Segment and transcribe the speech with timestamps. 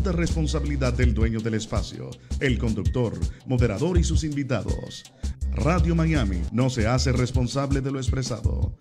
[0.00, 2.10] absoluta responsabilidad del dueño del espacio,
[2.40, 5.04] el conductor, moderador y sus invitados.
[5.52, 8.74] Radio Miami no se hace responsable de lo expresado.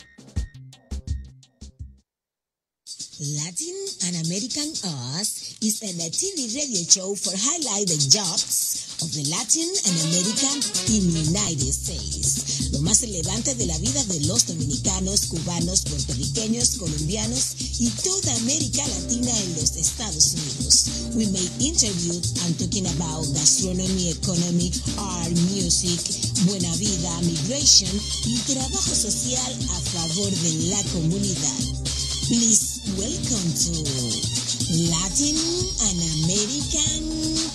[3.19, 4.69] Latin and American
[5.19, 10.55] Us is a TV radio show for highlight the jobs of the Latin and American
[10.88, 12.71] in United States.
[12.71, 18.88] Lo más relevante de la vida de los dominicanos, cubanos, puertorriqueños, colombianos y toda América
[18.88, 21.11] Latina en los Estados Unidos.
[21.16, 25.99] We make interviews and talking about gastronomy, economy, art, music,
[26.48, 27.91] buena vida, migration
[28.23, 31.59] y trabajo social a favor de la comunidad.
[32.31, 35.36] Please welcome to Latin
[35.82, 37.48] and American.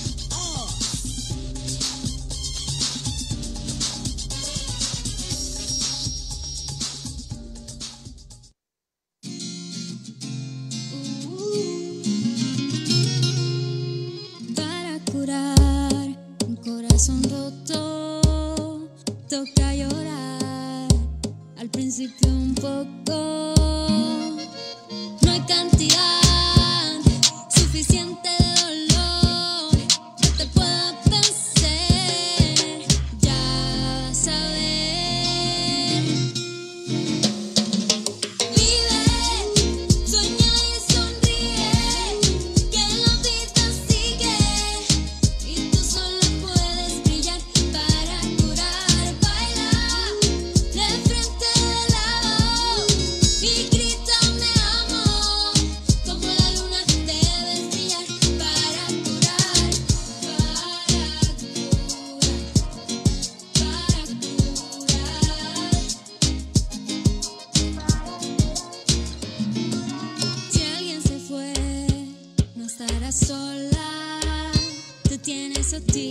[75.75, 76.04] The.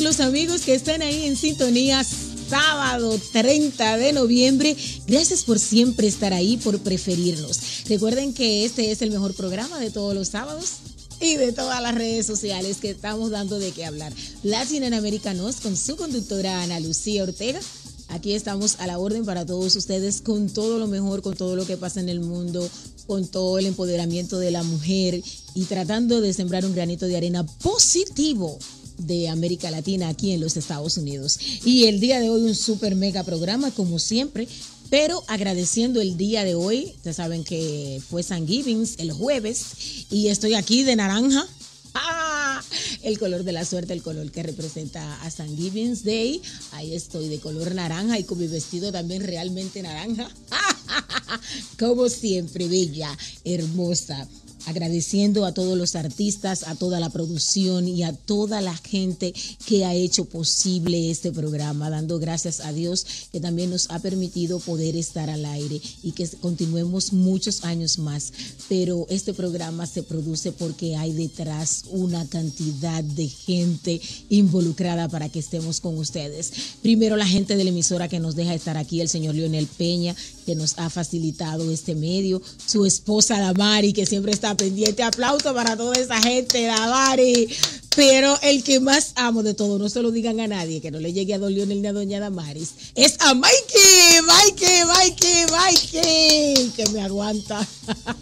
[0.00, 4.76] los amigos que están ahí en sintonía sábado 30 de noviembre.
[5.06, 7.84] Gracias por siempre estar ahí, por preferirnos.
[7.88, 10.74] Recuerden que este es el mejor programa de todos los sábados
[11.20, 14.12] y de todas las redes sociales que estamos dando de qué hablar.
[14.42, 17.60] Latin en Americanos con su conductora Ana Lucía Ortega.
[18.08, 21.66] Aquí estamos a la orden para todos ustedes con todo lo mejor, con todo lo
[21.66, 22.68] que pasa en el mundo,
[23.06, 25.22] con todo el empoderamiento de la mujer
[25.54, 28.58] y tratando de sembrar un granito de arena positivo
[28.98, 31.38] de América Latina aquí en los Estados Unidos.
[31.64, 34.48] Y el día de hoy un super mega programa como siempre,
[34.90, 40.28] pero agradeciendo el día de hoy, ustedes saben que fue San Givings el jueves y
[40.28, 41.46] estoy aquí de naranja.
[43.02, 46.42] El color de la suerte, el color que representa a San Givings Day.
[46.72, 50.28] Ahí estoy de color naranja y con mi vestido también realmente naranja.
[51.78, 54.28] Como siempre, bella, hermosa
[54.66, 59.32] agradeciendo a todos los artistas, a toda la producción y a toda la gente
[59.66, 64.58] que ha hecho posible este programa, dando gracias a Dios que también nos ha permitido
[64.60, 68.32] poder estar al aire y que continuemos muchos años más.
[68.68, 75.38] Pero este programa se produce porque hay detrás una cantidad de gente involucrada para que
[75.38, 76.52] estemos con ustedes.
[76.82, 80.14] Primero la gente de la emisora que nos deja estar aquí, el señor Leonel Peña,
[80.46, 85.02] que nos ha facilitado este medio, su esposa Damari, que siempre está pendiente.
[85.02, 87.48] Aplauso para toda esa gente, Davari.
[87.96, 91.00] Pero el que más amo de todo, no se lo digan a nadie, que no
[91.00, 96.70] le llegue a Don Leonel ni a Doña Damaris, es a Mikey, Mikey, Mikey, Mikey,
[96.76, 97.66] que me aguanta,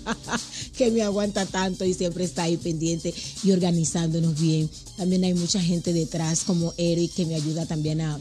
[0.79, 3.13] que me aguanta tanto y siempre está ahí pendiente
[3.43, 4.71] y organizándonos bien.
[4.97, 8.21] También hay mucha gente detrás, como Eric, que me ayuda también a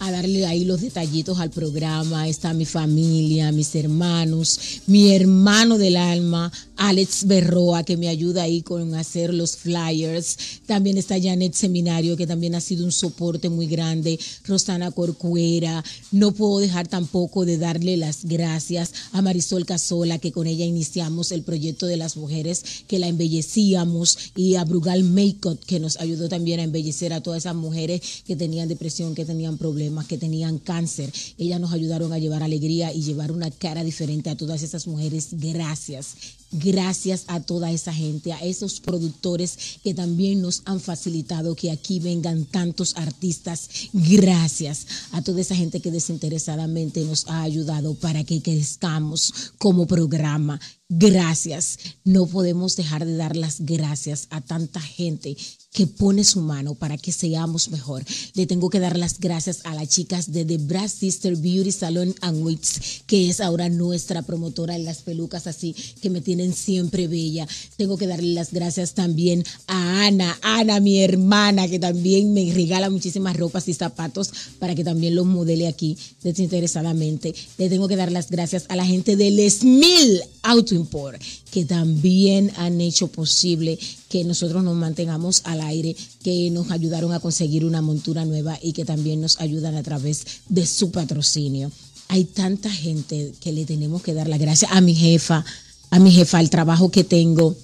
[0.00, 2.26] a darle ahí los detallitos al programa.
[2.26, 8.62] Está mi familia, mis hermanos, mi hermano del alma, Alex Berroa, que me ayuda ahí
[8.62, 10.38] con hacer los flyers.
[10.64, 14.18] También está Janet Seminario, que también ha sido un soporte muy grande.
[14.44, 15.84] Rosana Corcuera.
[16.12, 21.30] No puedo dejar tampoco de darle las gracias a Marisol Casola, que con ella iniciamos
[21.30, 26.30] el proyecto de las mujeres, que la embellecíamos, y a Brugal Makeup, que nos ayudó
[26.30, 30.58] también a embellecer a todas esas mujeres que tenían depresión, que tenían problemas que tenían
[30.58, 31.12] cáncer.
[31.38, 35.28] Ellas nos ayudaron a llevar alegría y llevar una cara diferente a todas esas mujeres.
[35.32, 36.14] Gracias.
[36.52, 42.00] Gracias a toda esa gente, a esos productores que también nos han facilitado que aquí
[42.00, 43.68] vengan tantos artistas.
[43.92, 50.60] Gracias a toda esa gente que desinteresadamente nos ha ayudado para que crezcamos como programa.
[50.92, 51.78] Gracias.
[52.04, 55.36] No podemos dejar de dar las gracias a tanta gente
[55.72, 58.04] que pone su mano para que seamos mejor.
[58.34, 62.12] Le tengo que dar las gracias a las chicas de The Brass Sister Beauty Salon
[62.22, 67.06] and Wigs, que es ahora nuestra promotora en las pelucas, así que me tienen siempre
[67.06, 67.46] bella.
[67.76, 72.90] Tengo que darle las gracias también a Ana, Ana, mi hermana, que también me regala
[72.90, 77.32] muchísimas ropas y zapatos para que también los modele aquí desinteresadamente.
[77.58, 82.52] Le tengo que dar las gracias a la gente del Smil Auto Import, que también
[82.56, 83.78] han hecho posible
[84.08, 88.72] que nosotros nos mantengamos al aire, que nos ayudaron a conseguir una montura nueva y
[88.72, 91.70] que también nos ayudan a través de su patrocinio.
[92.08, 95.44] Hay tanta gente que le tenemos que dar las gracias a mi jefa,
[95.90, 97.56] a mi jefa, al trabajo que tengo,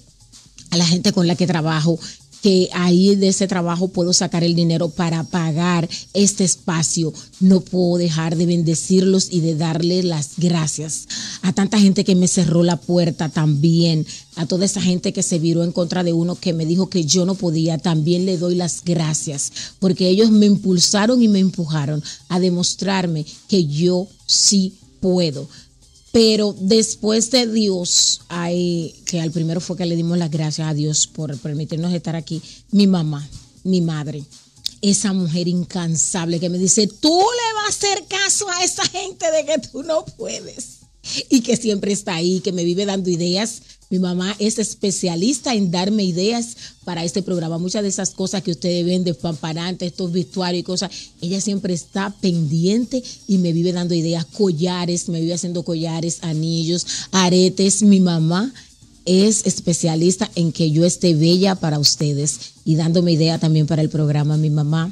[0.69, 1.99] a la gente con la que trabajo,
[2.47, 7.13] que ahí de ese trabajo puedo sacar el dinero para pagar este espacio.
[7.41, 11.09] No puedo dejar de bendecirlos y de darles las gracias
[11.41, 14.05] a tanta gente que me cerró la puerta también,
[14.37, 17.03] a toda esa gente que se viró en contra de uno que me dijo que
[17.03, 22.01] yo no podía, también le doy las gracias, porque ellos me impulsaron y me empujaron
[22.29, 25.49] a demostrarme que yo sí puedo.
[26.17, 30.73] Pero después de Dios, hay, que al primero fue que le dimos las gracias a
[30.73, 33.29] Dios por permitirnos estar aquí, mi mamá,
[33.63, 34.23] mi madre,
[34.81, 39.31] esa mujer incansable que me dice, tú le vas a hacer caso a esa gente
[39.31, 40.79] de que tú no puedes.
[41.29, 43.61] Y que siempre está ahí, que me vive dando ideas.
[43.89, 47.57] Mi mamá es especialista en darme ideas para este programa.
[47.57, 50.91] Muchas de esas cosas que ustedes ven de pamparante, estos vestuarios y cosas,
[51.21, 56.85] ella siempre está pendiente y me vive dando ideas, collares, me vive haciendo collares, anillos,
[57.11, 57.81] aretes.
[57.81, 58.53] Mi mamá
[59.05, 63.89] es especialista en que yo esté bella para ustedes y dándome idea también para el
[63.89, 64.35] programa.
[64.35, 64.91] Mi mamá,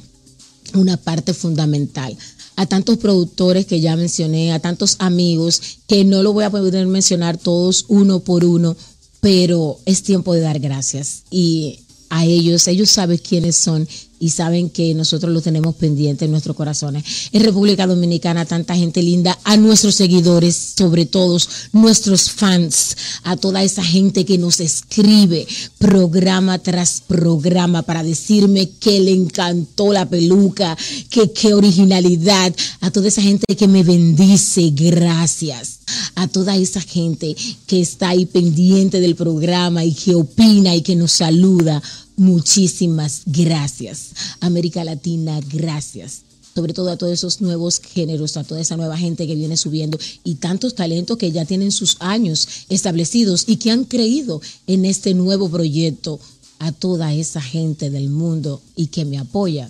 [0.73, 2.17] una parte fundamental
[2.55, 6.87] a tantos productores que ya mencioné, a tantos amigos, que no lo voy a poder
[6.87, 8.75] mencionar todos uno por uno,
[9.19, 11.23] pero es tiempo de dar gracias.
[11.29, 11.79] Y
[12.09, 13.87] a ellos, ellos saben quiénes son
[14.25, 17.03] y saben que nosotros lo tenemos pendiente en nuestros corazones.
[17.31, 23.61] En República Dominicana, tanta gente linda, a nuestros seguidores, sobre todos nuestros fans, a toda
[23.61, 25.45] esa gente que nos escribe
[25.77, 30.75] programa tras programa para decirme que le encantó la peluca,
[31.11, 32.51] que qué originalidad,
[32.81, 35.81] a toda esa gente que me bendice, gracias.
[36.15, 37.35] A toda esa gente
[37.67, 41.83] que está ahí pendiente del programa y que opina y que nos saluda.
[42.17, 44.11] Muchísimas gracias.
[44.39, 46.21] América Latina, gracias.
[46.53, 49.99] Sobre todo a todos esos nuevos géneros, a toda esa nueva gente que viene subiendo
[50.23, 55.13] y tantos talentos que ya tienen sus años establecidos y que han creído en este
[55.13, 56.19] nuevo proyecto.
[56.57, 59.69] A toda esa gente del mundo y que me apoya.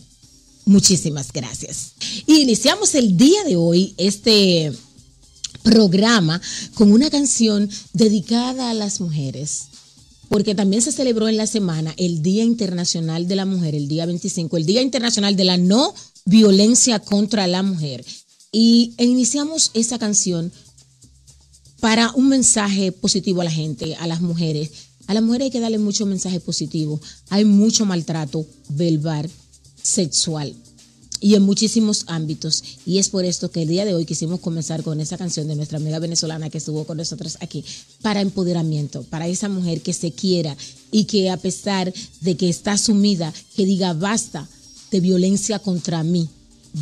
[0.65, 1.93] Muchísimas gracias.
[2.27, 4.71] Y iniciamos el día de hoy este
[5.63, 6.39] programa
[6.75, 9.69] con una canción dedicada a las mujeres
[10.29, 14.05] porque también se celebró en la semana el Día Internacional de la Mujer, el día
[14.05, 15.93] 25, el Día Internacional de la No
[16.25, 18.05] Violencia contra la Mujer.
[18.51, 20.51] Y iniciamos esa canción
[21.79, 24.71] para un mensaje positivo a la gente, a las mujeres.
[25.07, 26.99] A las mujeres hay que darle mucho mensaje positivo.
[27.29, 29.29] Hay mucho maltrato verbal,
[29.81, 30.55] sexual
[31.25, 32.63] y en muchísimos ámbitos.
[32.85, 35.55] Y es por esto que el día de hoy quisimos comenzar con esa canción de
[35.55, 37.65] nuestra amiga venezolana que estuvo con nosotros aquí,
[38.03, 40.55] para empoderamiento, para esa mujer que se quiera
[40.91, 41.91] y que a pesar
[42.21, 44.47] de que está sumida, que diga basta
[44.91, 46.29] de violencia contra mí,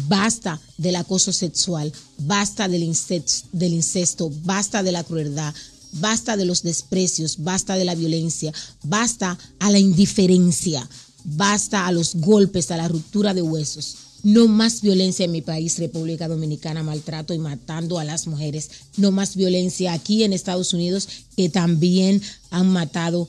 [0.09, 5.55] basta del acoso sexual, basta del incesto, del incesto, basta de la crueldad,
[5.93, 8.51] basta de los desprecios, basta de la violencia,
[8.83, 10.85] basta a la indiferencia,
[11.23, 14.02] basta a los golpes, a la ruptura de huesos.
[14.23, 18.69] No más violencia en mi país, República Dominicana, maltrato y matando a las mujeres.
[18.95, 23.27] No más violencia aquí en Estados Unidos, que también han matado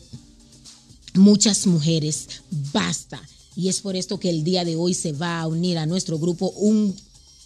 [1.15, 2.29] muchas mujeres.
[2.73, 3.21] Basta.
[3.57, 6.19] Y es por esto que el día de hoy se va a unir a nuestro
[6.19, 6.95] grupo un,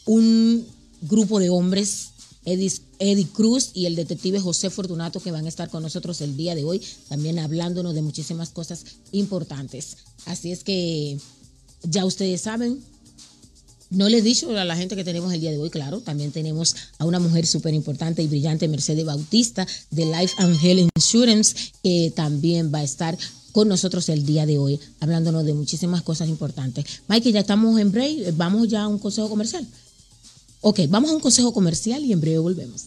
[0.05, 0.67] un
[1.03, 2.09] grupo de hombres,
[2.45, 6.37] Eddie, Eddie Cruz y el detective José Fortunato, que van a estar con nosotros el
[6.37, 9.99] día de hoy, también hablándonos de muchísimas cosas importantes.
[10.27, 11.19] Así es que
[11.83, 12.83] ya ustedes saben,
[13.91, 16.31] no le he dicho a la gente que tenemos el día de hoy, claro, también
[16.31, 21.73] tenemos a una mujer súper importante y brillante, Mercedes Bautista, de Life and Health Insurance,
[21.83, 23.17] que también va a estar
[23.53, 26.85] con nosotros el día de hoy, hablándonos de muchísimas cosas importantes.
[27.09, 29.67] Mike, ya estamos en break, vamos ya a un consejo comercial.
[30.61, 32.87] Ok, vamos a un consejo comercial y en breve volvemos.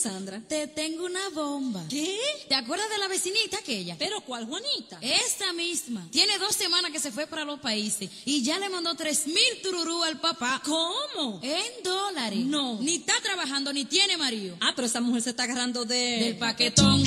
[0.00, 0.40] Cassandra.
[0.48, 1.84] Te tengo una bomba.
[1.90, 2.18] ¿Qué?
[2.48, 3.96] ¿Te acuerdas de la vecinita aquella?
[3.98, 4.98] ¿Pero cuál, Juanita?
[5.02, 6.08] Esta misma.
[6.10, 9.62] Tiene dos semanas que se fue para los países y ya le mandó tres mil
[9.62, 10.62] tururú al papá.
[10.64, 11.40] ¿Cómo?
[11.42, 12.38] En dólares.
[12.46, 12.80] No.
[12.80, 14.56] Ni está trabajando, ni tiene marido.
[14.60, 15.96] Ah, pero esa mujer se está agarrando de...
[15.96, 17.04] Del paquetón,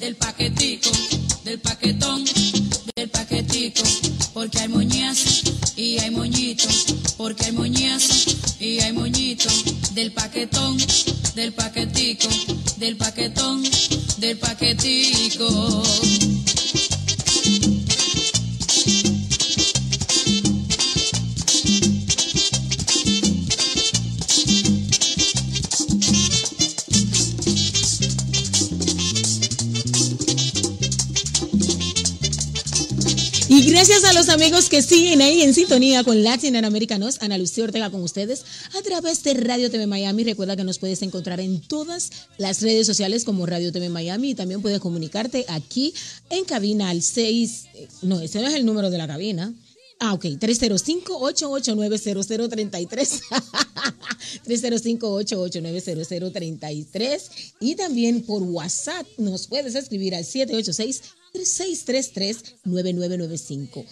[0.00, 0.90] del paquetico,
[1.44, 2.24] del paquetón,
[2.96, 3.82] del paquetico.
[4.32, 6.64] Porque hay moñazo y hay moñito.
[7.16, 9.48] Porque hay moñazo y hay moñito.
[9.92, 10.76] Del paquetón,
[11.34, 12.28] del paquetico,
[12.76, 13.62] del paquetón,
[14.18, 15.82] del paquetico.
[33.74, 37.64] Gracias a los amigos que siguen ahí en sintonía con Latin and Americanos, Ana Lucía
[37.64, 40.22] Ortega con ustedes a través de Radio TV Miami.
[40.22, 44.36] Recuerda que nos puedes encontrar en todas las redes sociales como Radio TV Miami y
[44.36, 45.92] también puedes comunicarte aquí
[46.30, 49.52] en cabina al 6, eh, no, ese no es el número de la cabina.
[49.98, 53.22] Ah, ok, 305-889-0033.
[54.46, 57.22] 305-889-0033.
[57.60, 61.02] Y también por WhatsApp nos puedes escribir al 786
[61.34, 63.84] 633-9995.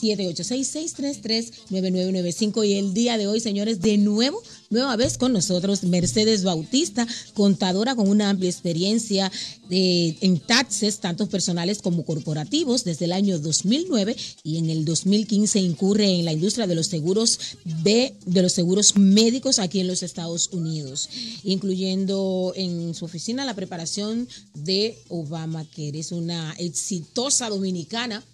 [0.00, 2.64] 786-633-9995.
[2.66, 7.94] Y el día de hoy, señores, de nuevo, nueva vez con nosotros, Mercedes Bautista, contadora
[7.94, 9.30] con una amplia experiencia
[9.68, 15.60] de- en taxes, tanto personales como corporativos, desde el año 2009 y en el 2015
[15.60, 17.38] incurre en la industria de los seguros
[17.84, 21.08] de, de los seguros médicos aquí en los Estados Unidos,
[21.44, 25.98] incluyendo en su oficina la preparación de Obamacare.
[26.00, 28.24] Es una exitosa dominicana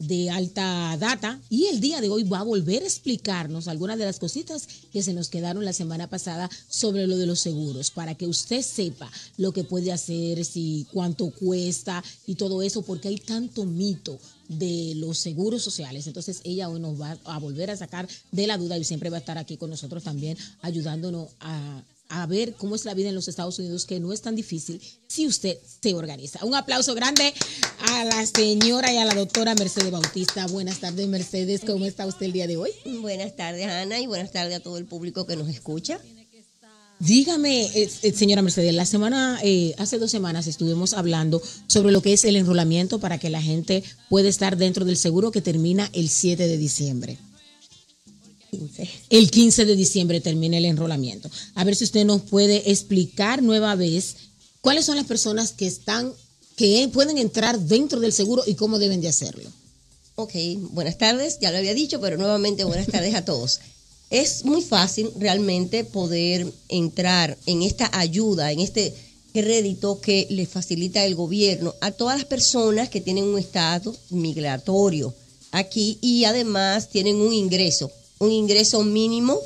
[0.00, 4.04] de alta data y el día de hoy va a volver a explicarnos algunas de
[4.04, 8.14] las cositas que se nos quedaron la semana pasada sobre lo de los seguros para
[8.14, 13.18] que usted sepa lo que puede hacer, si cuánto cuesta y todo eso porque hay
[13.18, 14.18] tanto mito
[14.48, 16.06] de los seguros sociales.
[16.08, 19.16] Entonces ella hoy nos va a volver a sacar de la duda y siempre va
[19.16, 23.14] a estar aquí con nosotros también ayudándonos a a ver cómo es la vida en
[23.14, 26.44] los Estados Unidos, que no es tan difícil si usted se organiza.
[26.44, 27.32] Un aplauso grande
[27.80, 30.46] a la señora y a la doctora Mercedes Bautista.
[30.46, 31.62] Buenas tardes, Mercedes.
[31.66, 32.70] ¿Cómo está usted el día de hoy?
[33.00, 36.00] Buenas tardes, Ana, y buenas tardes a todo el público que nos escucha.
[36.98, 42.00] Dígame, eh, eh, señora Mercedes, la semana, eh, hace dos semanas estuvimos hablando sobre lo
[42.00, 45.90] que es el enrolamiento para que la gente pueda estar dentro del seguro que termina
[45.92, 47.18] el 7 de diciembre.
[48.58, 48.88] 15.
[49.10, 51.30] El 15 de diciembre termina el enrolamiento.
[51.54, 54.16] A ver si usted nos puede explicar nueva vez
[54.60, 56.12] cuáles son las personas que están,
[56.56, 59.50] que pueden entrar dentro del seguro y cómo deben de hacerlo.
[60.16, 60.32] Ok,
[60.70, 63.60] buenas tardes, ya lo había dicho, pero nuevamente buenas tardes a todos.
[64.08, 68.94] Es muy fácil realmente poder entrar en esta ayuda, en este
[69.34, 75.12] crédito que le facilita el gobierno a todas las personas que tienen un estatus migratorio
[75.50, 79.38] aquí y además tienen un ingreso, un ingreso mínimo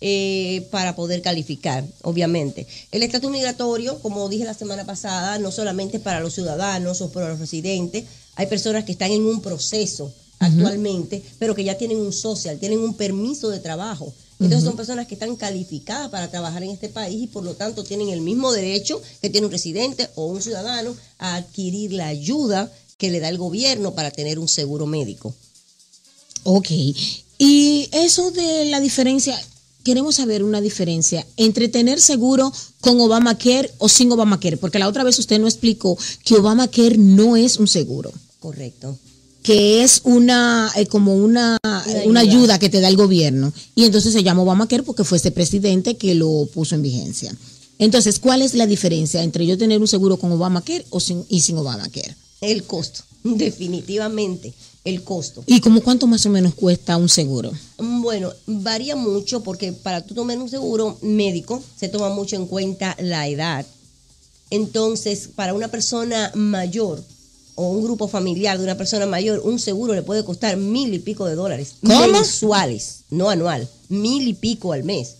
[0.00, 2.66] eh, para poder calificar, obviamente.
[2.90, 7.28] El estatus migratorio, como dije la semana pasada, no solamente para los ciudadanos o para
[7.28, 8.04] los residentes,
[8.36, 12.78] hay personas que están en un proceso actualmente, pero que ya tienen un social, tienen
[12.78, 14.12] un permiso de trabajo.
[14.40, 17.84] Entonces son personas que están calificadas para trabajar en este país y por lo tanto
[17.84, 22.72] tienen el mismo derecho que tiene un residente o un ciudadano a adquirir la ayuda
[22.96, 25.34] que le da el gobierno para tener un seguro médico.
[26.44, 26.70] Ok.
[27.42, 29.34] Y eso de la diferencia,
[29.82, 35.04] queremos saber una diferencia entre tener seguro con Obamacare o sin Obamacare, porque la otra
[35.04, 38.12] vez usted nos explicó que Obamacare no es un seguro.
[38.40, 38.98] Correcto.
[39.42, 41.56] que es una eh, como una,
[42.04, 42.20] una ayuda.
[42.20, 42.58] ayuda.
[42.58, 46.14] que te da el gobierno y entonces se llama Obamacare porque fue ese presidente que
[46.14, 47.34] lo puso en vigencia.
[47.78, 51.40] Entonces, ¿cuál es la diferencia entre yo tener un seguro con Obamacare o sin, y
[51.40, 52.14] sin Obamacare?
[52.42, 54.52] El costo, definitivamente,
[54.84, 55.42] el costo.
[55.46, 57.52] ¿Y como cuánto más o menos cuesta un seguro?
[57.78, 62.96] Bueno, varía mucho porque para tú tomar un seguro médico se toma mucho en cuenta
[62.98, 63.66] la edad.
[64.50, 67.02] Entonces, para una persona mayor
[67.54, 70.98] o un grupo familiar de una persona mayor, un seguro le puede costar mil y
[70.98, 72.08] pico de dólares ¿Cómo?
[72.08, 75.16] mensuales, no anual, mil y pico al mes.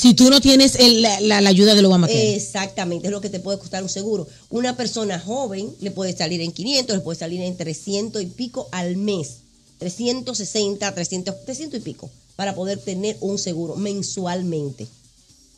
[0.00, 2.34] Si tú no tienes la- la ayuda del Obamacare.
[2.34, 4.26] Exactamente, es lo que te puede costar un seguro.
[4.48, 8.66] Una persona joven le puede salir en 500, le puede salir en 300 y pico
[8.72, 9.40] al mes.
[9.78, 14.86] 360, 300, 300 y pico para poder tener un seguro mensualmente.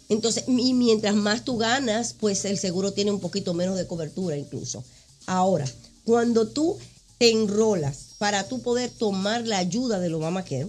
[0.08, 4.36] Entonces, y mientras más tú ganas, pues el seguro tiene un poquito menos de cobertura
[4.36, 4.82] incluso.
[5.26, 5.66] Ahora,
[6.04, 6.78] cuando tú
[7.18, 10.66] te enrolas para tú poder tomar la ayuda del Obamacare,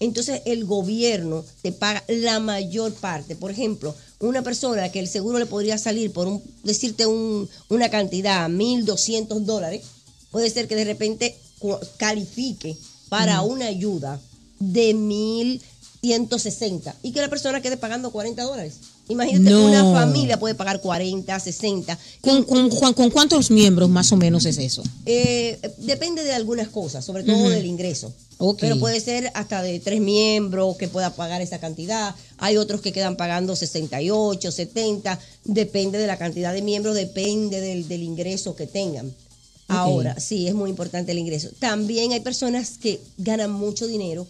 [0.00, 3.36] entonces el gobierno te paga la mayor parte.
[3.36, 7.88] Por ejemplo, una persona que el seguro le podría salir por un, decirte un- una
[7.90, 9.82] cantidad, 1.200 dólares,
[10.30, 11.36] puede ser que de repente
[11.96, 12.76] califique
[13.08, 14.20] para una ayuda
[14.58, 14.94] de
[16.02, 18.74] 1.160 y que la persona quede pagando 40 dólares.
[19.08, 19.66] Imagínate, No.
[19.66, 21.98] una familia puede pagar 40, 60.
[22.22, 24.82] ¿Con, con, Juan, ¿Con cuántos miembros más o menos es eso?
[25.04, 28.12] Eh, depende de algunas cosas, sobre todo del ingreso.
[28.58, 32.14] Pero puede ser hasta de tres miembros que pueda pagar esa cantidad.
[32.38, 35.18] Hay otros que quedan pagando 68, 70.
[35.44, 39.12] Depende de la cantidad de miembros, depende del, del ingreso que tengan.
[39.68, 41.48] Ahora, sí, es muy importante el ingreso.
[41.58, 44.26] También hay personas que ganan mucho dinero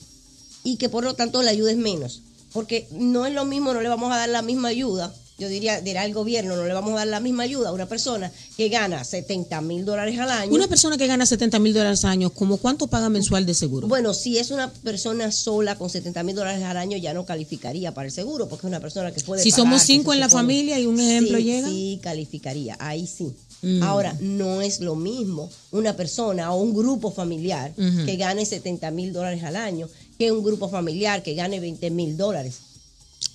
[0.62, 2.22] y que por lo tanto la ayuda es menos.
[2.54, 5.12] Porque no es lo mismo, no le vamos a dar la misma ayuda.
[5.36, 7.86] Yo diría, dirá el gobierno, no le vamos a dar la misma ayuda a una
[7.86, 10.54] persona que gana 70 mil dólares al año.
[10.54, 13.88] Una persona que gana 70 mil dólares al año, ¿cómo cuánto paga mensual de seguro?
[13.88, 17.92] Bueno, si es una persona sola con 70 mil dólares al año, ya no calificaría
[17.92, 19.42] para el seguro, porque es una persona que puede.
[19.42, 21.68] Si somos cinco en la familia y un ejemplo Sí, llega.
[21.68, 23.34] Sí, calificaría, ahí sí.
[23.62, 23.82] Mm.
[23.82, 29.12] Ahora, no es lo mismo una persona o un grupo familiar que gane 70 mil
[29.12, 32.54] dólares al año que un grupo familiar que gane 20 mil dólares.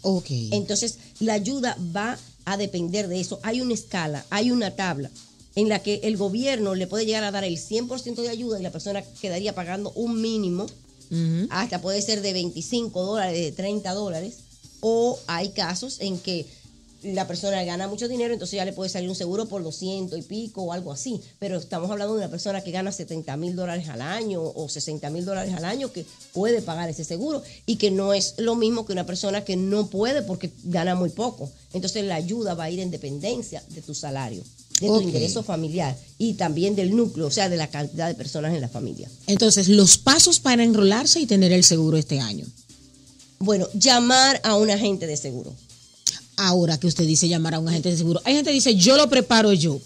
[0.01, 0.27] ok.
[0.51, 3.39] Entonces, la ayuda va a depender de eso.
[3.43, 5.09] Hay una escala, hay una tabla
[5.55, 8.63] en la que el gobierno le puede llegar a dar el 100% de ayuda y
[8.63, 10.67] la persona quedaría pagando un mínimo
[11.49, 14.35] hasta puede ser de 25 dólares, de 30 dólares,
[14.79, 16.45] o hay casos en que
[17.03, 20.21] la persona gana mucho dinero, entonces ya le puede salir un seguro por 200 y
[20.21, 23.87] pico o algo así, pero estamos hablando de una persona que gana 70 mil dólares
[23.89, 27.91] al año o 60 mil dólares al año que puede pagar ese seguro y que
[27.91, 31.49] no es lo mismo que una persona que no puede porque gana muy poco.
[31.73, 34.43] Entonces la ayuda va a ir en dependencia de tu salario,
[34.81, 38.53] de tu ingreso familiar y también del núcleo, o sea, de la cantidad de personas
[38.53, 39.09] en la familia.
[39.27, 42.45] Entonces, los pasos para enrolarse y tener el seguro este año.
[43.39, 45.53] Bueno, llamar a un agente de seguro.
[46.41, 48.95] Ahora que usted dice llamar a un agente de seguro, hay gente que dice, yo
[48.95, 49.77] lo preparo yo.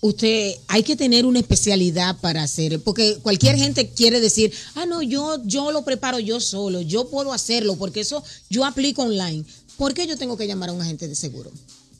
[0.00, 5.02] Usted, hay que tener una especialidad para hacer, porque cualquier gente quiere decir, ah, no,
[5.02, 9.44] yo, yo lo preparo yo solo, yo puedo hacerlo, porque eso yo aplico online.
[9.76, 11.50] ¿Por qué yo tengo que llamar a un agente de seguro?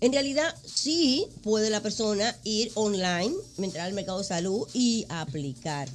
[0.01, 5.91] En realidad, sí puede la persona ir online, entrar al mercado de salud y aplicar.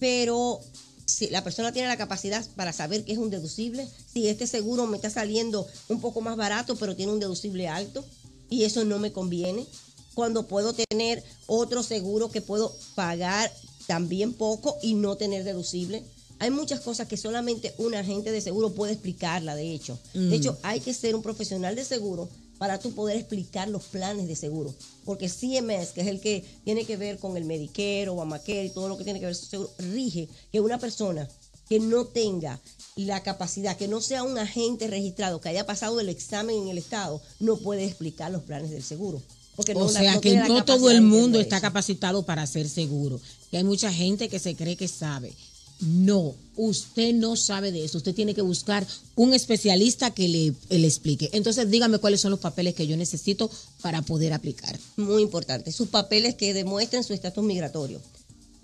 [0.00, 0.60] Pero
[1.06, 4.86] si la persona tiene la capacidad para saber que es un deducible, si este seguro
[4.86, 8.04] me está saliendo un poco más barato, pero tiene un deducible alto,
[8.50, 9.66] y eso no me conviene,
[10.14, 13.52] cuando puedo tener otro seguro que puedo pagar
[13.86, 16.04] también poco y no tener deducible.
[16.38, 19.98] Hay muchas cosas que solamente un agente de seguro puede explicarla, de hecho.
[20.14, 24.28] De hecho, hay que ser un profesional de seguro para tú poder explicar los planes
[24.28, 24.74] de seguro.
[25.04, 28.88] Porque CMS, que es el que tiene que ver con el Medicare, Obamacare y todo
[28.88, 31.28] lo que tiene que ver con seguro, rige que una persona
[31.68, 32.60] que no tenga
[32.96, 36.78] la capacidad, que no sea un agente registrado, que haya pasado el examen en el
[36.78, 39.22] Estado, no puede explicar los planes del seguro.
[39.56, 43.20] Porque o no sea no que no todo el mundo está capacitado para ser seguro.
[43.50, 45.32] Que hay mucha gente que se cree que sabe.
[45.80, 47.98] No, usted no sabe de eso.
[47.98, 51.30] Usted tiene que buscar un especialista que le, le explique.
[51.32, 53.50] Entonces, dígame cuáles son los papeles que yo necesito
[53.82, 54.78] para poder aplicar.
[54.96, 58.00] muy importante, sus papeles que demuestren su estatus migratorio.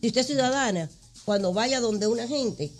[0.00, 0.88] Si usted es ciudadana,
[1.24, 2.70] cuando vaya donde un agente,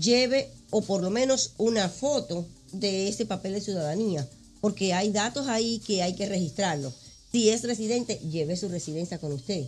[0.00, 4.28] lleve o por lo menos una foto de ese papel de ciudadanía,
[4.60, 6.92] porque hay datos ahí que hay que registrarlos.
[7.30, 9.66] Si es residente, lleve su residencia con usted.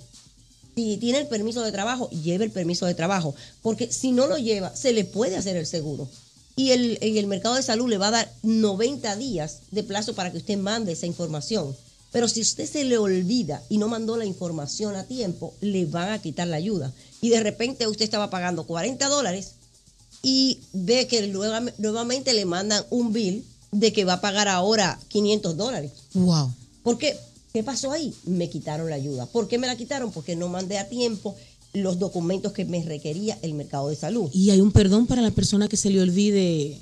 [0.79, 4.39] Si tiene el permiso de trabajo, lleve el permiso de trabajo, porque si no lo
[4.39, 6.09] lleva, se le puede hacer el seguro.
[6.55, 10.15] Y el, y el mercado de salud le va a dar 90 días de plazo
[10.15, 11.75] para que usted mande esa información.
[12.13, 16.11] Pero si usted se le olvida y no mandó la información a tiempo, le van
[16.11, 16.93] a quitar la ayuda.
[17.21, 19.55] Y de repente usted estaba pagando 40 dólares
[20.23, 21.27] y ve que
[21.79, 25.91] nuevamente le mandan un bill de que va a pagar ahora 500 dólares.
[26.15, 26.53] Wow.
[26.85, 27.19] ¿Por qué?
[27.53, 28.15] ¿Qué pasó ahí?
[28.25, 29.27] Me quitaron la ayuda.
[29.27, 30.13] ¿Por qué me la quitaron?
[30.13, 31.35] Porque no mandé a tiempo
[31.73, 34.31] los documentos que me requería el mercado de salud.
[34.33, 36.79] Y hay un perdón para la persona que se le olvide.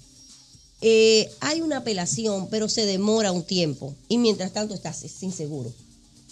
[0.80, 5.72] Eh, hay una apelación, pero se demora un tiempo y mientras tanto estás sin seguro.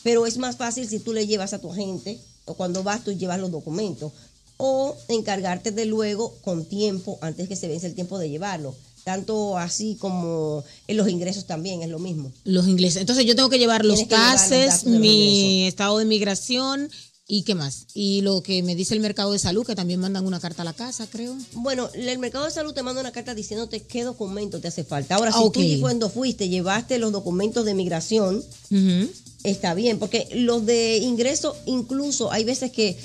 [0.03, 3.13] Pero es más fácil si tú le llevas a tu agente o cuando vas tú
[3.13, 4.13] llevas los documentos
[4.59, 8.75] o encargarte de luego con tiempo antes que se vence el tiempo de llevarlo.
[9.05, 12.33] Tanto así como en los ingresos también es lo mismo.
[12.45, 13.01] Los ingleses.
[13.03, 15.69] Entonces yo tengo que llevar los Tienes los mi ingresos.
[15.69, 16.89] estado de migración
[17.27, 17.87] y qué más.
[17.95, 20.65] Y lo que me dice el mercado de salud, que también mandan una carta a
[20.65, 21.37] la casa, creo.
[21.53, 25.17] Bueno, el mercado de salud te manda una carta diciéndote qué documento te hace falta.
[25.17, 25.55] Ahora, si Ah, ok.
[25.55, 28.43] tú cuando fuiste llevaste los documentos de migración,
[29.43, 32.97] está bien, porque los de ingreso, incluso hay veces que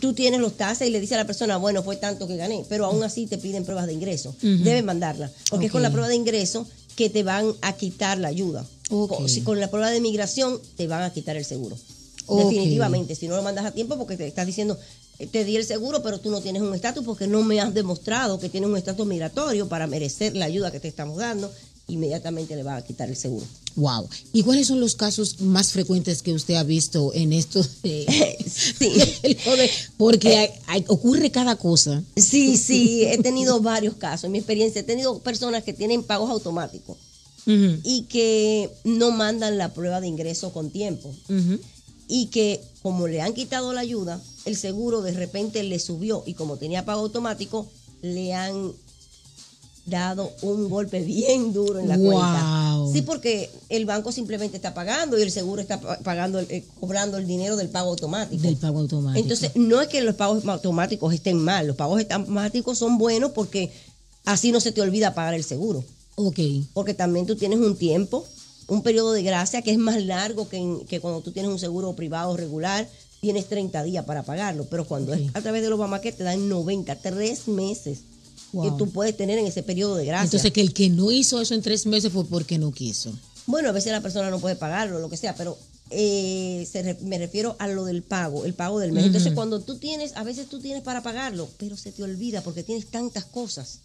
[0.00, 2.64] tú tienes los tases y le dices a la persona, bueno, fue tanto que gané,
[2.68, 4.34] pero aún así te piden pruebas de ingreso.
[4.40, 8.28] Deben mandarla, porque es con la prueba de ingreso que te van a quitar la
[8.28, 8.66] ayuda.
[8.90, 9.12] Ok.
[9.20, 11.76] O si con la prueba de migración te van a quitar el seguro.
[12.28, 14.78] Definitivamente, si no lo mandas a tiempo porque te estás diciendo,
[15.18, 17.74] eh, te di el seguro, pero tú no tienes un estatus porque no me has
[17.74, 21.52] demostrado que tienes un estatus migratorio para merecer la ayuda que te estamos dando,
[21.88, 23.44] inmediatamente le van a quitar el seguro.
[23.74, 24.08] Wow.
[24.32, 27.62] ¿Y cuáles son los casos más frecuentes que usted ha visto en esto?
[27.82, 28.90] de- Sí.
[28.90, 32.02] de- Porque hay- hay- ocurre cada cosa.
[32.16, 34.24] Sí, sí, he tenido varios casos.
[34.24, 36.96] En mi experiencia, he tenido personas que tienen pagos automáticos
[37.46, 41.10] y que no mandan la prueba de ingreso con tiempo.
[42.08, 46.34] Y que como le han quitado la ayuda, el seguro de repente le subió y
[46.34, 47.66] como tenía pago automático,
[48.02, 48.72] le han
[49.84, 52.06] dado un golpe bien duro en la Wow.
[52.06, 52.76] cuenta.
[52.92, 57.16] Sí, porque el banco simplemente está pagando y el seguro está pa- pagando, eh, cobrando
[57.16, 58.40] el dinero del pago automático.
[58.42, 59.20] Del pago automático.
[59.20, 63.72] Entonces, no es que los pagos automáticos estén mal, los pagos automáticos son buenos porque
[64.24, 65.84] así no se te olvida pagar el seguro.
[66.14, 66.38] ok.
[66.74, 68.24] Porque también tú tienes un tiempo,
[68.68, 71.58] un periodo de gracia que es más largo que, en- que cuando tú tienes un
[71.58, 72.88] seguro privado regular,
[73.20, 76.94] tienes 30 días para pagarlo, pero cuando es a través del Obamacare te dan 90,
[76.96, 78.00] tres meses
[78.52, 78.64] Wow.
[78.78, 80.24] que tú puedes tener en ese periodo de gracia.
[80.24, 83.12] Entonces, que el que no hizo eso en tres meses fue porque no quiso.
[83.46, 85.56] Bueno, a veces la persona no puede pagarlo, lo que sea, pero
[85.90, 89.06] eh, se re- me refiero a lo del pago, el pago del mes.
[89.06, 92.62] Entonces, cuando tú tienes, a veces tú tienes para pagarlo, pero se te olvida porque
[92.62, 93.80] tienes tantas cosas,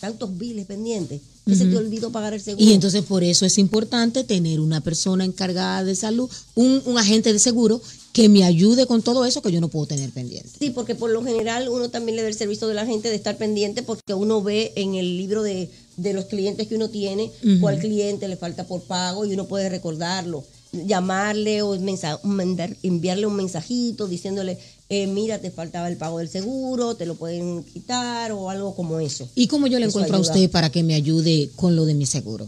[0.00, 2.64] tantos biles pendientes, que se te olvidó pagar el seguro.
[2.66, 7.32] Y entonces por eso es importante tener una persona encargada de salud, un, un agente
[7.32, 7.80] de seguro
[8.14, 10.48] que me ayude con todo eso que yo no puedo tener pendiente.
[10.58, 13.16] Sí, porque por lo general uno también le da el servicio de la gente de
[13.16, 17.30] estar pendiente porque uno ve en el libro de, de los clientes que uno tiene
[17.60, 23.26] cuál cliente le falta por pago y uno puede recordarlo, llamarle o mensa- mandar, enviarle
[23.26, 28.30] un mensajito diciéndole, eh, mira, te faltaba el pago del seguro, te lo pueden quitar
[28.30, 29.28] o algo como eso.
[29.34, 31.94] ¿Y cómo yo le Eso encuentro a usted para que me ayude con lo de
[31.94, 32.46] mi seguro?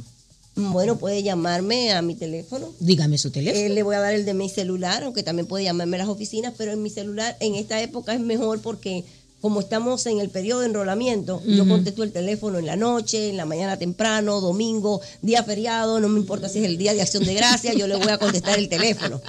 [0.56, 2.72] Bueno, puede llamarme a mi teléfono.
[2.80, 3.62] Dígame su teléfono.
[3.62, 6.08] Eh, le voy a dar el de mi celular, aunque también puede llamarme a las
[6.08, 9.04] oficinas, pero en mi celular en esta época es mejor porque
[9.40, 13.36] como estamos en el periodo de enrolamiento, yo contesto el teléfono en la noche, en
[13.36, 17.24] la mañana temprano, domingo, día feriado, no me importa si es el día de acción
[17.24, 19.20] de gracia, yo le voy a contestar el teléfono.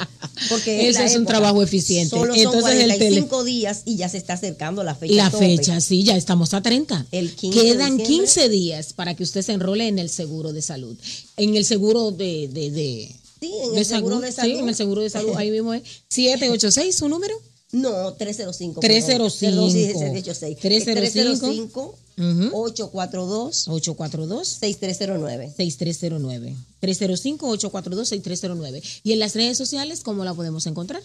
[0.49, 2.15] Porque la es un trabajo eficiente.
[2.15, 5.13] Solo son Entonces, el 45 días y ya se está acercando la fecha.
[5.15, 5.45] La tope.
[5.57, 7.05] fecha, sí, ya estamos a 30.
[7.11, 8.25] El 15 de Quedan diciembre.
[8.25, 10.95] 15 días para que usted se enrole en el seguro de salud.
[11.35, 12.47] En el seguro de...
[12.47, 14.59] de, de Sí, en el seguro de Sí, salud.
[14.59, 15.33] en el seguro de salud.
[15.35, 17.35] Ahí mismo es 786, su número.
[17.71, 18.79] No, 305.
[18.79, 19.39] 305.
[19.39, 20.57] Perdón, sí, ese es el 86.
[20.57, 21.95] 305.
[22.15, 25.53] 305 842 842 6309.
[25.55, 26.55] 6309.
[26.81, 28.81] 305-842-6309.
[29.03, 31.03] ¿Y en las redes sociales cómo la podemos encontrar?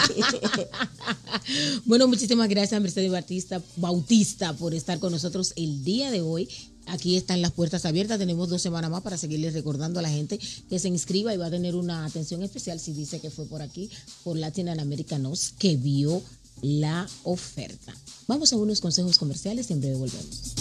[1.85, 6.47] Bueno, muchísimas gracias, Mercedes Bautista, Bautista, por estar con nosotros el día de hoy.
[6.85, 8.19] Aquí están las puertas abiertas.
[8.19, 10.39] Tenemos dos semanas más para seguirles recordando a la gente
[10.69, 13.61] que se inscriba y va a tener una atención especial si dice que fue por
[13.61, 13.89] aquí,
[14.23, 16.21] por Latin Americanos, que vio
[16.61, 17.93] la oferta.
[18.27, 20.53] Vamos a unos consejos comerciales y en breve volvemos.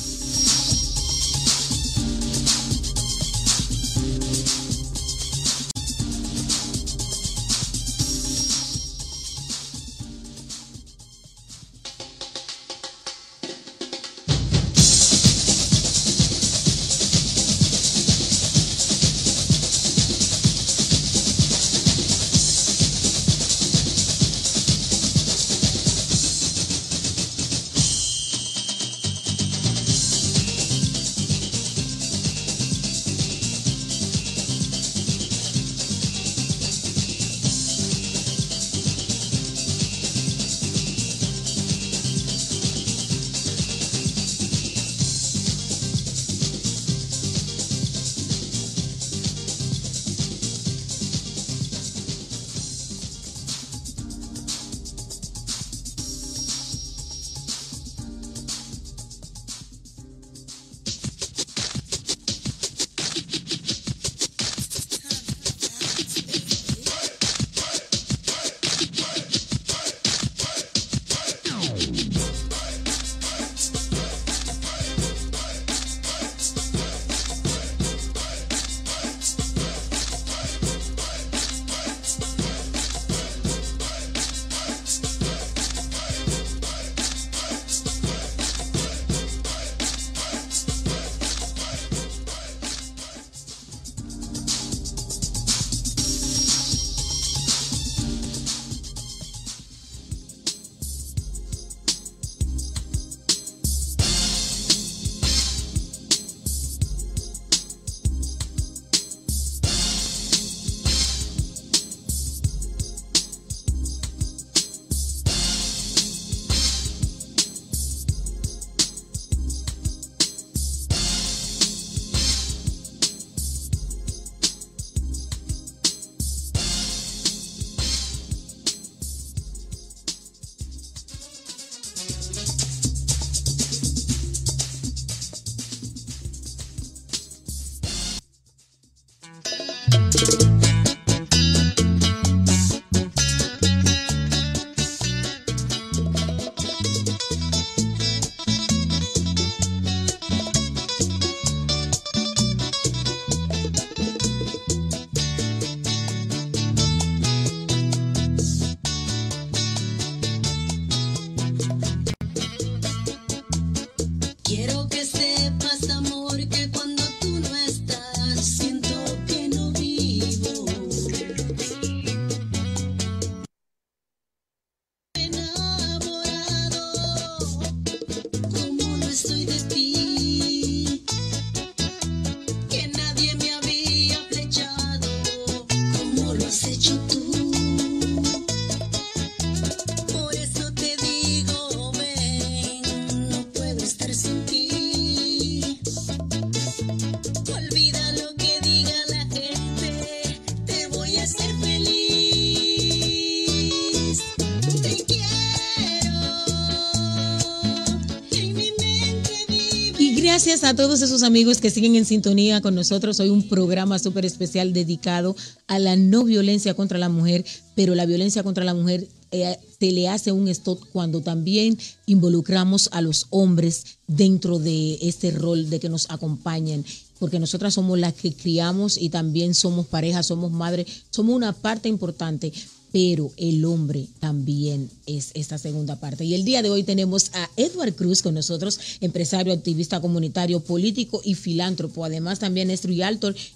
[210.64, 213.18] A todos esos amigos que siguen en sintonía con nosotros.
[213.18, 215.35] Hoy un programa súper especial dedicado
[215.66, 217.44] a la no violencia contra la mujer,
[217.75, 222.90] pero la violencia contra la mujer eh, se le hace un stop cuando también involucramos
[222.92, 226.85] a los hombres dentro de este rol de que nos acompañen.
[227.18, 231.88] Porque nosotras somos las que criamos y también somos pareja, somos madre, somos una parte
[231.88, 232.53] importante
[232.92, 236.24] pero el hombre también es esta segunda parte.
[236.24, 241.22] Y el día de hoy tenemos a Edward Cruz con nosotros, empresario, activista comunitario, político
[241.24, 242.05] y filántropo.
[242.05, 242.83] Además también es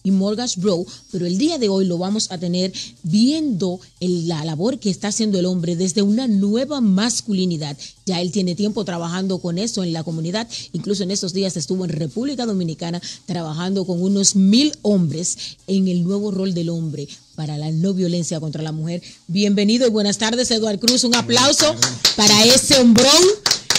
[0.03, 0.87] y mortgage bro.
[1.13, 2.73] Pero el día de hoy lo vamos a tener
[3.03, 7.77] viendo la labor que está haciendo el hombre desde una nueva masculinidad.
[8.07, 10.49] Ya él tiene tiempo trabajando con eso en la comunidad.
[10.73, 16.05] Incluso en estos días estuvo en República Dominicana trabajando con unos mil hombres en el
[16.05, 19.03] nuevo rol del hombre para la no violencia contra la mujer.
[19.29, 21.05] Bienvenido y buenas tardes, Eduard Cruz.
[21.05, 21.77] Un aplauso
[22.17, 23.23] para ese hombrón.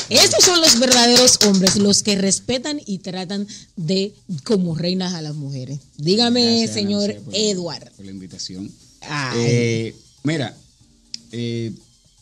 [0.09, 3.45] Estos son los verdaderos hombres, los que respetan y tratan
[3.75, 4.13] de
[4.45, 5.79] como reinas a las mujeres.
[5.97, 8.71] Dígame, Gracias, señor Nancy, por- la invitación.
[9.35, 9.93] Eh,
[10.23, 10.55] mira,
[11.33, 11.73] eh,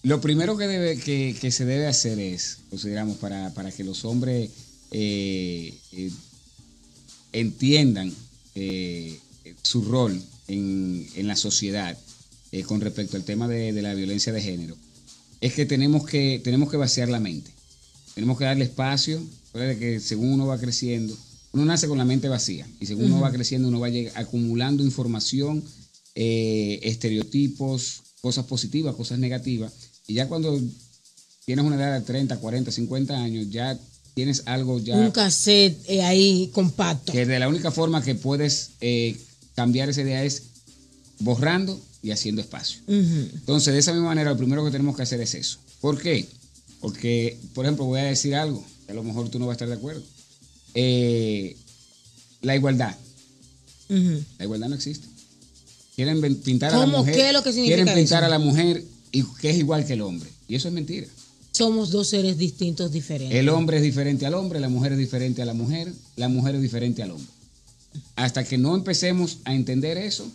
[0.02, 4.04] lo primero que, debe, que, que se debe hacer es, consideramos, para, para que los
[4.06, 4.50] hombres
[4.92, 6.12] eh, eh,
[7.34, 8.12] entiendan
[8.56, 9.20] eh,
[9.62, 11.98] su rol en, en la sociedad
[12.52, 14.76] eh, con respecto al tema de, de la violencia de género,
[15.42, 17.52] es que tenemos que, tenemos que vaciar la mente.
[18.14, 19.22] Tenemos que darle espacio,
[19.54, 21.16] de que según uno va creciendo,
[21.54, 25.64] uno nace con la mente vacía y según uno va creciendo uno va acumulando información,
[26.16, 29.72] eh, estereotipos, cosas positivas, cosas negativas
[30.08, 30.60] y ya cuando
[31.46, 33.78] tienes una edad de 30, 40, 50 años ya
[34.14, 37.12] tienes algo ya Un cassette eh, ahí compacto.
[37.12, 39.16] que de la única forma que puedes eh,
[39.56, 40.44] cambiar esa idea es
[41.20, 42.80] borrando y haciendo espacio.
[42.88, 45.60] Entonces, de esa misma manera, lo primero que tenemos que hacer es eso.
[45.82, 46.28] ¿Por qué?
[46.82, 49.56] Porque, por ejemplo, voy a decir algo, que a lo mejor tú no vas a
[49.56, 50.04] estar de acuerdo.
[50.76, 51.56] Eh,
[52.42, 52.96] la igualdad.
[53.88, 55.08] La igualdad no existe.
[55.96, 57.00] Quieren pintar a la ¿Cómo?
[57.00, 57.16] mujer.
[57.16, 58.26] ¿Qué es lo que significa Quieren pintar eso?
[58.26, 60.30] a la mujer y que es igual que el hombre.
[60.48, 61.08] Y eso es mentira.
[61.52, 63.38] Somos dos seres distintos, diferentes.
[63.38, 66.56] El hombre es diferente al hombre, la mujer es diferente a la mujer, la mujer
[66.56, 67.28] es diferente al hombre.
[68.16, 70.26] Hasta que no empecemos a entender eso,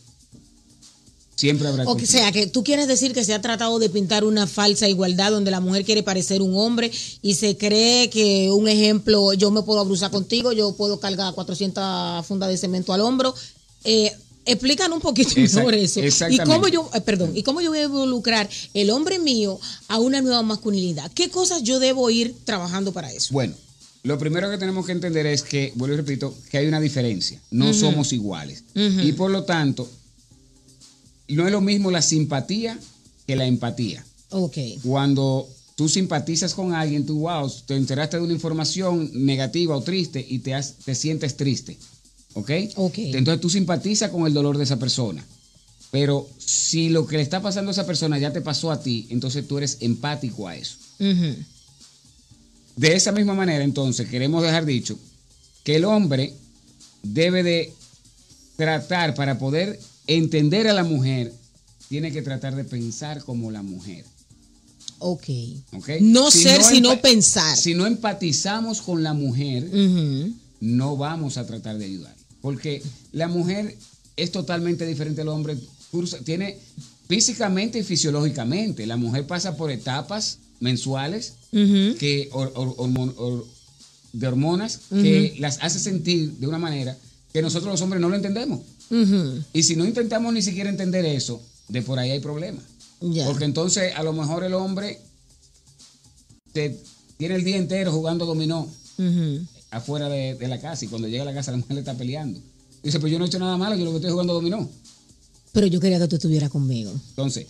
[1.36, 4.46] siempre habrá O sea, que tú quieres decir que se ha tratado de pintar una
[4.46, 6.90] falsa igualdad donde la mujer quiere parecer un hombre
[7.22, 12.26] y se cree que, un ejemplo, yo me puedo abusar contigo, yo puedo cargar 400
[12.26, 13.34] fundas de cemento al hombro.
[13.84, 14.12] Eh,
[14.44, 16.00] explícanos un poquito Exact- eso.
[16.00, 16.44] Y exactamente.
[16.44, 19.58] cómo yo, eh, perdón, y cómo yo voy a involucrar el hombre mío
[19.88, 21.10] a una nueva masculinidad.
[21.12, 23.32] ¿Qué cosas yo debo ir trabajando para eso?
[23.32, 23.54] Bueno,
[24.02, 27.40] lo primero que tenemos que entender es que, vuelvo y repito, que hay una diferencia.
[27.50, 28.64] No somos iguales.
[28.74, 29.88] Y por lo tanto,
[31.28, 32.78] no es lo mismo la simpatía
[33.26, 34.04] que la empatía.
[34.30, 34.56] Ok.
[34.82, 40.24] Cuando tú simpatizas con alguien, tú, wow, te enteraste de una información negativa o triste
[40.28, 41.76] y te, has- te sientes triste.
[42.34, 42.50] ¿Ok?
[42.76, 42.98] Ok.
[42.98, 45.24] Entonces tú simpatizas con el dolor de esa persona.
[45.90, 49.08] Pero si lo que le está pasando a esa persona ya te pasó a ti,
[49.10, 50.76] entonces tú eres empático a eso.
[51.00, 51.34] Ujú.
[52.76, 54.98] De esa misma manera, entonces, queremos dejar dicho
[55.64, 56.32] que el hombre
[57.02, 57.72] debe de
[58.56, 61.32] tratar, para poder entender a la mujer,
[61.88, 64.04] tiene que tratar de pensar como la mujer.
[64.98, 65.24] Ok.
[65.72, 65.88] ¿ok?
[66.00, 67.56] No ser, sino empa- pensar.
[67.56, 69.68] Si no empatizamos con la mujer,
[70.60, 72.14] no vamos a tratar de ayudar.
[72.42, 73.76] Porque la mujer
[74.16, 75.56] es totalmente diferente al hombre.
[76.24, 76.56] Tiene
[77.08, 78.86] físicamente y fisiológicamente.
[78.86, 82.30] La mujer pasa por etapas mensuales que,
[84.12, 86.96] de hormonas que las hace sentir de una manera
[87.32, 88.60] que nosotros los hombres no lo entendemos.
[89.52, 92.64] Y si no intentamos ni siquiera entender eso, de por ahí hay problemas.
[93.26, 94.98] Porque entonces a lo mejor el hombre
[96.52, 96.76] te,
[97.16, 98.68] tiene el día entero jugando dominó
[99.70, 101.94] afuera de, de la casa y cuando llega a la casa la mujer le está
[101.94, 102.40] peleando.
[102.82, 104.68] Dice, pues yo no he hecho nada malo, yo lo que estoy jugando dominó.
[105.52, 106.92] Pero yo quería que tú estuvieras conmigo.
[107.10, 107.46] Entonces,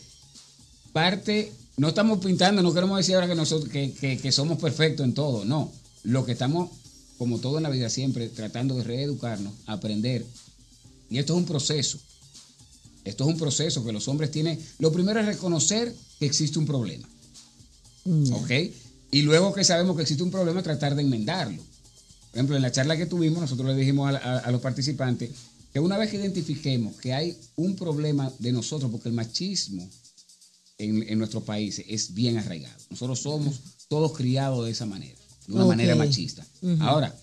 [0.93, 5.05] parte, no estamos pintando, no queremos decir ahora que nosotros que, que- que somos perfectos
[5.05, 5.73] en todo, no.
[6.03, 6.71] Lo que estamos,
[7.19, 10.25] como todo en la vida siempre, tratando de reeducarnos, aprender.
[11.09, 11.99] Y esto es un proceso.
[13.05, 14.59] Esto es un proceso que los hombres tienen.
[14.79, 17.09] Lo primero es reconocer que existe un problema.
[18.05, 18.37] Ya.
[18.37, 18.51] ¿Ok?
[19.13, 21.63] Y luego que sabemos que existe un problema, tratar de enmendarlo.
[22.31, 25.31] Por ejemplo, en la charla que tuvimos, nosotros le dijimos a, a- a los participantes
[25.73, 29.89] que una vez que identifiquemos que hay un problema de nosotros, porque el machismo
[30.85, 32.79] en, en nuestros países es bien arraigado.
[32.91, 36.47] Nosotros somos todos criados de esa manera, de una manera machista.
[36.81, 37.15] Ahora,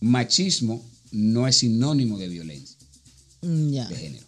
[0.00, 2.74] machismo no es sinónimo de violencia
[3.44, 4.26] Mm, de género,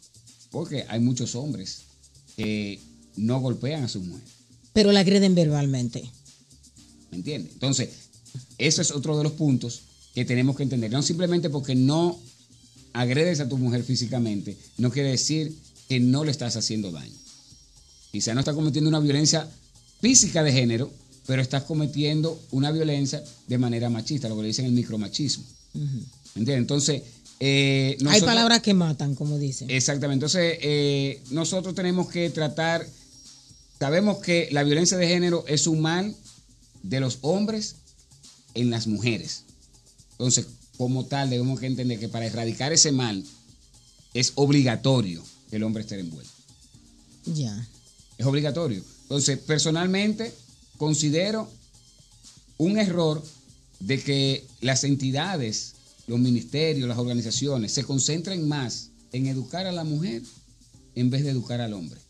[0.51, 1.83] porque hay muchos hombres
[2.37, 2.79] que
[3.17, 4.29] no golpean a sus mujeres.
[4.75, 6.03] Pero la agreden verbalmente.
[7.11, 7.55] ¿Me entiendes?
[7.55, 7.89] Entonces,
[8.59, 9.83] eso es otro de los puntos
[10.15, 10.91] que tenemos que entender.
[10.91, 12.19] No simplemente porque no
[12.93, 15.57] agredes a tu mujer físicamente, no quiere decir
[15.89, 17.15] que no le estás haciendo daño.
[18.17, 19.47] Quizá no estás cometiendo una violencia
[20.01, 20.91] física de género,
[21.27, 25.45] pero estás cometiendo una violencia de manera machista, lo que le dicen el micromachismo.
[25.75, 25.81] ¿Me
[26.37, 26.57] entiendes?
[26.57, 27.03] Entonces,
[27.41, 29.69] eh, Hay palabras que matan, como dicen.
[29.69, 30.25] Exactamente.
[30.25, 32.87] Entonces, eh, nosotros tenemos que tratar,
[33.79, 36.17] sabemos que la violencia de género es un mal
[36.83, 37.77] de los hombres
[38.55, 39.43] en las mujeres.
[40.13, 40.47] Entonces,
[40.79, 43.23] como tal, debemos que entender que para erradicar ese mal
[44.15, 46.33] es obligatorio que el hombre esté envuelto.
[47.27, 47.69] Ya.
[48.19, 48.83] Es obligatorio.
[49.03, 50.33] Entonces, personalmente,
[50.77, 51.49] considero
[52.59, 53.23] un error
[53.81, 55.75] de que las entidades,
[56.07, 60.23] los ministerios, las organizaciones se concentren más en educar a la mujer
[60.95, 62.01] en vez de educar al hombre.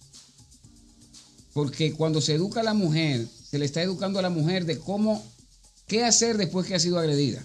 [1.52, 4.78] Porque cuando se educa a la mujer, se le está educando a la mujer de
[4.78, 5.24] cómo,
[5.86, 7.44] qué hacer después que ha sido agredida.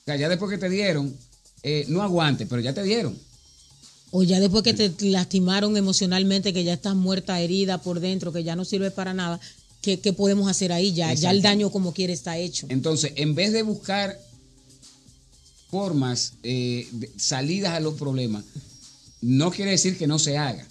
[0.00, 1.14] O sea, ya después que te dieron,
[1.62, 3.18] eh, no aguante, pero ya te dieron.
[4.10, 8.44] O ya después que te lastimaron emocionalmente, que ya estás muerta, herida por dentro, que
[8.44, 9.40] ya no sirve para nada,
[9.82, 10.92] ¿qué, qué podemos hacer ahí?
[10.92, 12.66] Ya, ya el daño como quiere está hecho.
[12.70, 14.18] Entonces, en vez de buscar
[15.70, 18.44] formas, eh, salidas a los problemas,
[19.20, 20.66] no quiere decir que no se haga.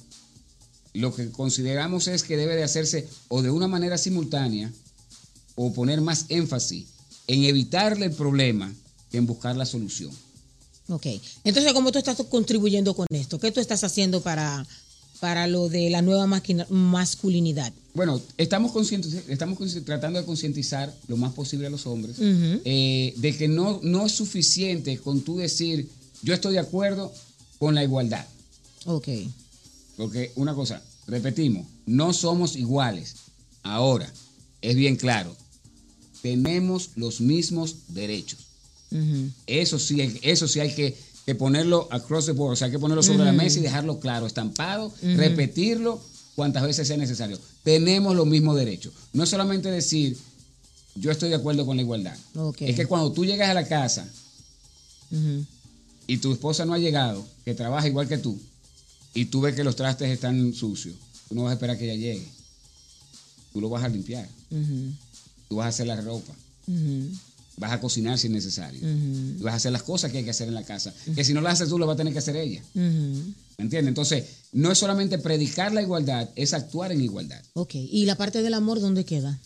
[0.94, 4.72] Lo que consideramos es que debe de hacerse o de una manera simultánea
[5.56, 6.88] o poner más énfasis
[7.28, 8.74] en evitarle el problema
[9.12, 10.12] que en buscar la solución.
[10.88, 11.08] Ok.
[11.44, 13.40] Entonces, ¿cómo tú estás contribuyendo con esto?
[13.40, 14.66] ¿Qué tú estás haciendo para,
[15.20, 17.74] para lo de la nueva máquina- masculinidad?
[17.94, 18.72] Bueno, estamos,
[19.28, 24.06] estamos tratando de concientizar lo más posible a los hombres eh, de que no, no
[24.06, 25.90] es suficiente con tú decir
[26.22, 27.12] yo estoy de acuerdo
[27.58, 28.26] con la igualdad.
[28.86, 29.08] Ok.
[29.98, 33.16] Porque una cosa, repetimos, no somos iguales.
[33.64, 34.12] Ahora,
[34.62, 35.36] es bien claro,
[36.22, 38.40] tenemos los mismos derechos.
[39.48, 42.80] Eso sí, eso sí hay que, que ponerlo across the board, o sea, hay que
[42.80, 46.02] ponerlo sobre la mesa y dejarlo claro, estampado, repetirlo
[46.36, 47.40] cuantas veces sea necesario.
[47.64, 48.94] Tenemos los mismos derechos.
[49.14, 50.18] No es solamente decir,
[50.96, 52.18] yo estoy de acuerdo con la igualdad.
[52.60, 54.08] Es que cuando tú llegas a la casa
[56.08, 58.38] y tu esposa no ha llegado, que trabaja igual que tú,
[59.14, 60.96] y tú ves que los trastes están sucios,
[61.30, 62.28] tú no vas a esperar que ella llegue.
[63.54, 64.28] Tú lo vas a limpiar,
[65.48, 66.34] tú vas a hacer la ropa.
[67.58, 68.82] Vas a cocinar si es necesario,
[69.40, 71.42] vas a hacer las cosas que hay que hacer en la casa, que si no
[71.42, 72.62] las haces tú, lo va a tener que hacer ella.
[72.74, 73.34] Ujú.
[73.58, 73.90] ¿Me entiendes?
[73.90, 77.42] Entonces, no es solamente predicar la igualdad, es actuar en igualdad.
[77.54, 77.76] Ok.
[77.76, 79.40] ¿Y la parte del amor dónde queda?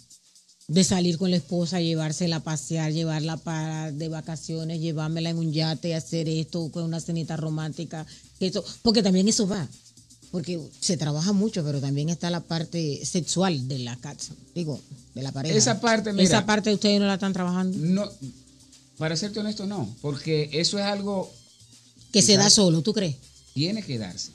[0.67, 5.51] De salir con la esposa, llevársela a pasear, llevarla para de vacaciones, llevármela en un
[5.51, 8.05] yate, hacer esto, con una cenita romántica,
[8.39, 9.67] eso, porque también eso va.
[10.31, 14.79] Porque se trabaja mucho, pero también está la parte sexual de la casa, digo,
[15.15, 15.55] de la pareja.
[15.55, 16.23] Esa parte, mira.
[16.23, 17.75] Esa parte ustedes no la están trabajando.
[17.79, 18.05] No,
[18.99, 21.31] para serte honesto, no, porque eso es algo
[22.11, 23.15] Que se da solo, ¿tú crees?
[23.53, 24.31] tiene que darse.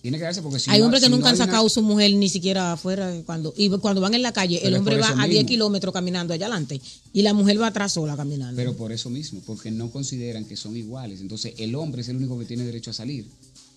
[0.00, 1.68] Tiene que darse porque si hay no- hombres que si no nunca han una- sacado
[1.68, 4.96] su mujer ni siquiera afuera cuando y cuando van en la calle Pero el hombre
[4.98, 5.48] va a 10 mismo.
[5.48, 6.80] kilómetros caminando allá adelante
[7.12, 8.56] y la mujer va atrás sola caminando.
[8.56, 11.20] Pero por eso mismo, porque no consideran que son iguales.
[11.20, 13.26] Entonces, el hombre es el único que tiene derecho a salir.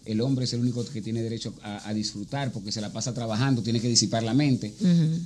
[0.06, 3.14] El hombre es el único que tiene derecho a, a disfrutar porque se la pasa
[3.14, 4.74] trabajando, tiene que disipar la mente.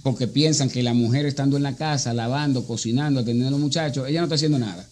[0.03, 4.07] Porque piensan que la mujer estando en la casa, lavando, cocinando, atendiendo a los muchachos,
[4.07, 4.88] ella no está haciendo nada.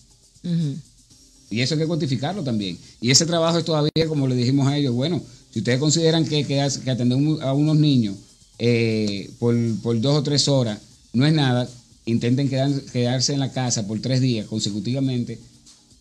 [1.50, 2.78] Y eso hay que cuantificarlo también.
[3.00, 5.22] Y ese trabajo es todavía, como le dijimos a ellos, bueno,
[5.52, 8.16] si ustedes consideran que, que, que atender a unos niños
[8.60, 10.80] eh, por, por dos o tres horas
[11.14, 11.70] no es nada,
[12.06, 15.40] intenten quedar- quedarse en la casa por tres días consecutivamente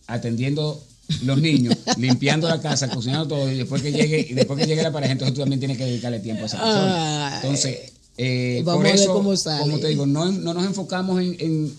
[0.09, 0.83] atendiendo
[1.25, 4.83] los niños, limpiando la casa, cocinando todo, y después que llegue, y después que llegue
[4.83, 7.41] la pareja, entonces tú también tienes que dedicarle tiempo a esa persona.
[7.43, 7.79] Entonces,
[8.19, 9.61] eh, Vamos por a ver eso, cómo sale.
[9.63, 11.75] como te digo, no, no nos enfocamos en, en-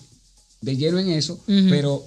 [0.60, 2.04] de lleno en eso, pero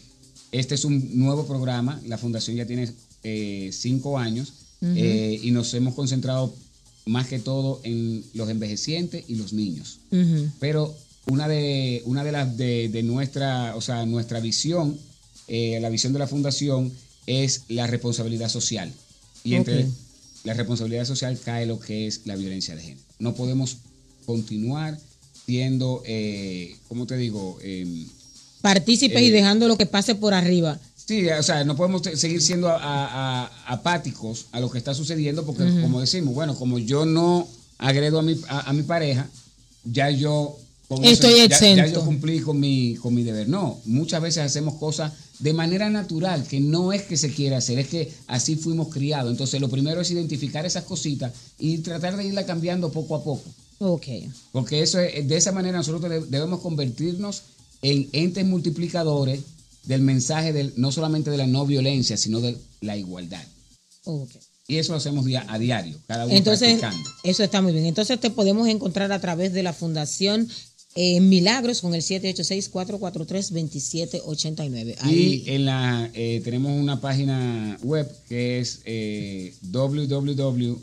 [0.53, 2.91] este es un nuevo programa, la Fundación ya tiene
[3.23, 4.53] eh, cinco años
[4.83, 6.55] eh, y nos hemos concentrado
[7.07, 9.99] más que todo en los envejecientes y los niños.
[10.61, 10.95] Pero
[11.29, 14.99] una de, una de las de, de nuestra, o sea, nuestra visión,
[15.47, 16.93] eh, la visión de la fundación
[17.27, 18.91] es la responsabilidad social.
[19.45, 19.87] Y entre
[20.45, 23.01] la responsabilidad social cae lo que es la violencia de género.
[23.19, 23.77] No podemos
[24.27, 24.99] continuar
[25.47, 27.59] siendo, eh, ¿cómo te digo?
[27.63, 28.07] Em,
[28.61, 30.79] Partícipes y Eh, dejando lo que pase por arriba.
[31.07, 34.95] Sí, o sea, no podemos seguir siendo a- a- a- apáticos a lo que está
[34.95, 37.47] sucediendo porque, como decimos, bueno, como yo no
[37.79, 39.29] agredo a mi, a mi pareja,
[39.85, 40.59] ya yo...
[40.89, 41.93] con Estoy ya- Ya, exento.
[42.01, 43.49] yo cumplí con mi, con mi deber.
[43.49, 47.79] No, muchas veces hacemos cosas de manera natural, que no es que se quiera hacer,
[47.79, 49.31] es que así fuimos criados.
[49.31, 53.45] Entonces, lo primero es identificar esas cositas y tratar de irla cambiando poco a poco.
[53.81, 54.07] Ok.
[54.51, 57.43] Porque eso es- de esa manera nosotros de- debemos convertirnos
[57.83, 59.41] en entes multiplicadores
[59.85, 63.43] del mensaje del, no solamente de la no violencia, sino de la igualdad.
[64.05, 64.31] ok.
[64.71, 67.11] Y eso lo hacemos a diario, cada uno Entonces, practicando.
[67.25, 67.87] eso está muy bien.
[67.87, 70.47] Entonces te podemos encontrar a través de la Fundación
[70.95, 74.97] eh, Milagros con el 786-443-2789.
[75.05, 75.43] Y Ahí.
[75.47, 80.79] en la eh, tenemos una página web que es eh, www.minfg.org.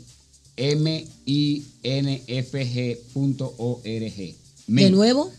[4.66, 5.30] de nuevo.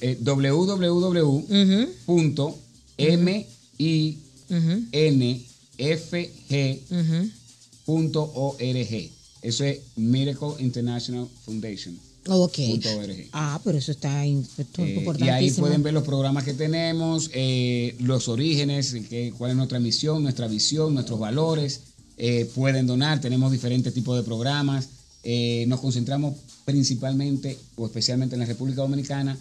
[0.00, 1.28] Eh, www.
[1.28, 2.56] Ujú, punto
[2.96, 3.46] m
[3.78, 4.16] i
[4.48, 5.40] ujú, n
[5.78, 7.30] f g ujú.
[7.84, 9.10] punto org
[9.42, 12.56] eso es Miracle International Foundation Ok.
[12.68, 13.16] punto org.
[13.32, 15.66] Ah, pero eso está es Eh, y ahí importantísimo.
[15.66, 20.46] pueden ver los programas que tenemos eh, los orígenes que- cuál es nuestra misión nuestra
[20.46, 21.80] visión nuestros valores
[22.18, 24.88] eh, pueden donar tenemos diferentes tipos de programas
[25.24, 29.36] Eh, nos concentramos principalmente o especialmente en la República Dominicana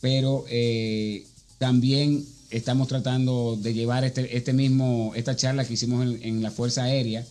[0.00, 1.24] pero eh,
[1.58, 6.50] también estamos tratando de llevar este, este mismo, esta charla que hicimos en, en la
[6.50, 7.24] Fuerza Aérea,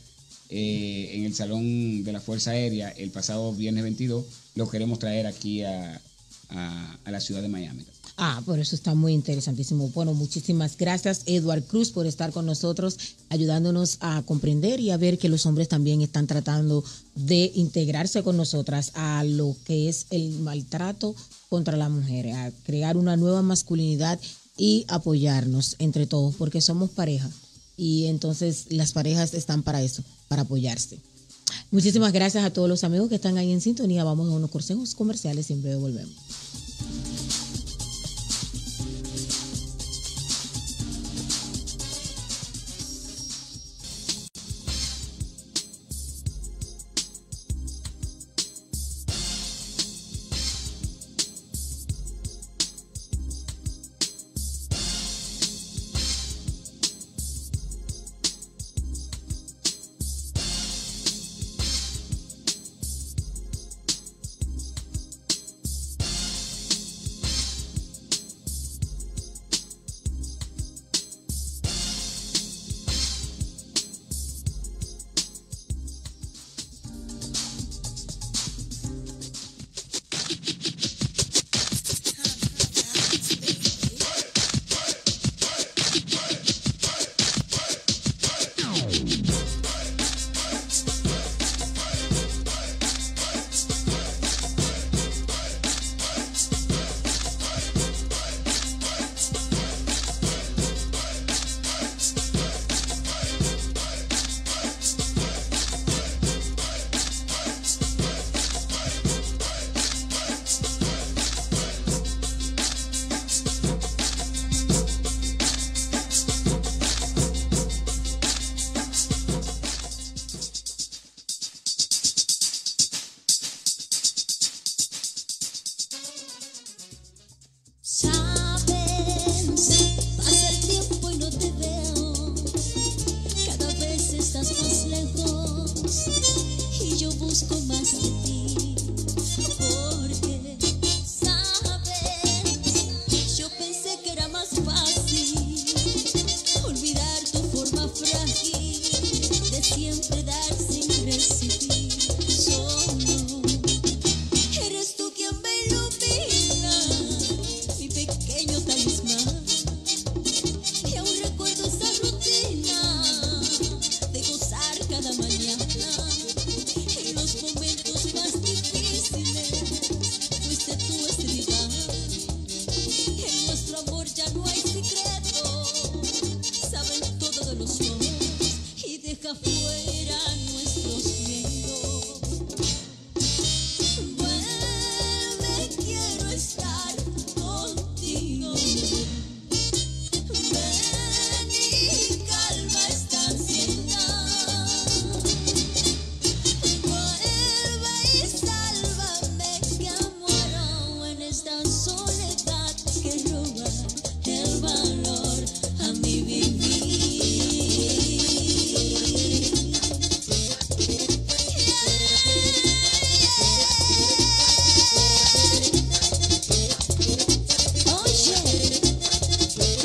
[0.52, 4.26] eh, en el Salón de la Fuerza Aérea el pasado viernes 22,
[4.56, 6.00] lo queremos traer aquí a,
[6.50, 7.84] a- la ciudad de Miami.
[8.18, 9.88] Ah, por eso está muy interesantísimo.
[9.96, 12.98] Bueno, muchísimas gracias, Edward Cruz, por estar con nosotros,
[13.30, 16.84] ayudándonos a comprender y a ver que los hombres también están tratando
[17.16, 21.16] de integrarse con nosotras a lo que es el maltrato
[21.50, 24.20] contra la mujer, a crear una nueva masculinidad
[24.58, 27.30] y apoyarnos entre todos, porque somos pareja.
[27.82, 31.00] Y entonces las parejas están para eso, para apoyarse.
[31.72, 34.04] Muchísimas gracias a todos los amigos que están ahí en sintonía.
[34.04, 36.14] Vamos a unos consejos comerciales, siempre volvemos.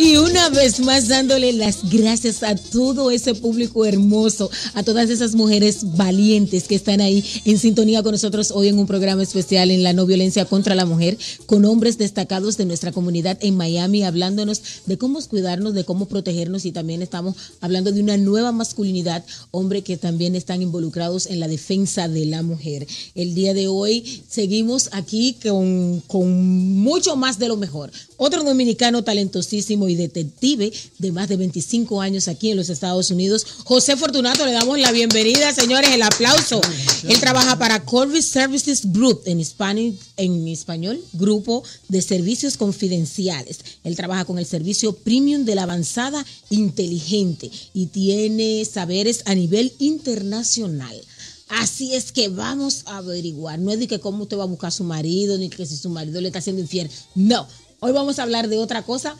[0.06, 5.34] Y una vez más dándole las gracias a todo ese público hermoso, a todas esas
[5.34, 9.82] mujeres valientes que están ahí en sintonía con nosotros hoy en un programa especial en
[9.82, 14.62] la no violencia contra la mujer, con hombres destacados de nuestra comunidad en Miami, hablándonos
[14.86, 19.82] de cómo cuidarnos, de cómo protegernos y también estamos hablando de una nueva masculinidad, hombre
[19.82, 22.86] que también están involucrados en la defensa de la mujer.
[23.16, 27.90] El día de hoy seguimos aquí con, con mucho más de lo mejor.
[28.18, 33.46] Otro dominicano talentosísimo y detective de más de 25 años aquí en los Estados Unidos,
[33.64, 36.60] José Fortunato, le damos la bienvenida, señores, el aplauso.
[37.08, 43.60] Él trabaja para Corvis Services Group en español, Grupo de Servicios Confidenciales.
[43.84, 49.72] Él trabaja con el servicio premium de la avanzada inteligente y tiene saberes a nivel
[49.78, 51.00] internacional.
[51.48, 53.58] Así es que vamos a averiguar.
[53.60, 55.76] No es de que cómo usted va a buscar a su marido, ni que si
[55.76, 56.90] su marido le está haciendo infiel.
[57.14, 57.46] No.
[57.86, 59.16] Hoy vamos a hablar de otra cosa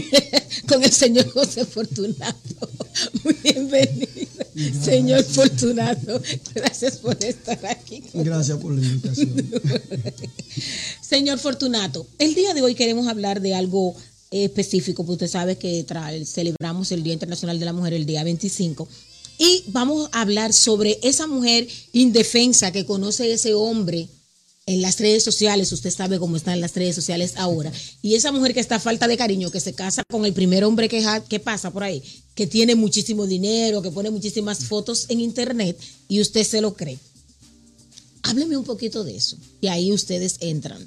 [0.68, 2.68] con el señor José Fortunato.
[3.22, 4.26] Muy bienvenido,
[4.82, 6.20] señor Fortunato.
[6.52, 8.02] Gracias por estar aquí.
[8.12, 9.48] Gracias por la invitación.
[11.00, 13.94] Señor Fortunato, el día de hoy queremos hablar de algo
[14.32, 15.86] específico, porque usted sabe que
[16.26, 18.88] celebramos el Día Internacional de la Mujer el día 25.
[19.38, 24.08] Y vamos a hablar sobre esa mujer indefensa que conoce ese hombre
[24.66, 28.54] en las redes sociales, usted sabe cómo están las redes sociales ahora, y esa mujer
[28.54, 31.70] que está a falta de cariño, que se casa con el primer hombre que, pasa
[31.70, 32.02] por ahí,
[32.34, 36.98] que tiene muchísimo dinero, que pone muchísimas fotos en internet, y usted se lo cree.
[38.22, 40.86] Hábleme un poquito de eso, y ahí ustedes entran.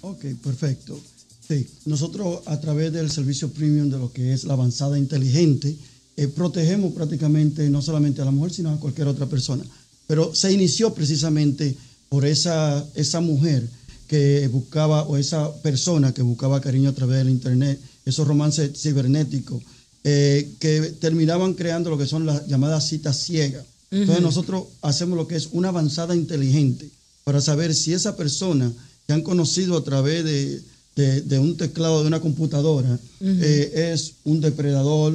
[0.00, 0.98] Ok, perfecto.
[1.46, 5.76] Sí, nosotros a través del servicio premium de lo que es la avanzada inteligente,
[6.16, 9.64] eh, protegemos prácticamente no solamente a la mujer, sino a cualquier otra persona.
[10.06, 11.76] Pero se inició precisamente
[12.12, 13.66] por esa, esa mujer
[14.06, 19.62] que buscaba, o esa persona que buscaba cariño a través del Internet, esos romances cibernéticos,
[20.04, 23.64] eh, que terminaban creando lo que son las llamadas citas ciegas.
[23.90, 26.90] Entonces nosotros hacemos lo que es una avanzada inteligente
[27.24, 28.70] para saber si esa persona
[29.06, 30.60] que han conocido a través de,
[30.96, 35.14] de- de un teclado de una computadora eh, es un depredador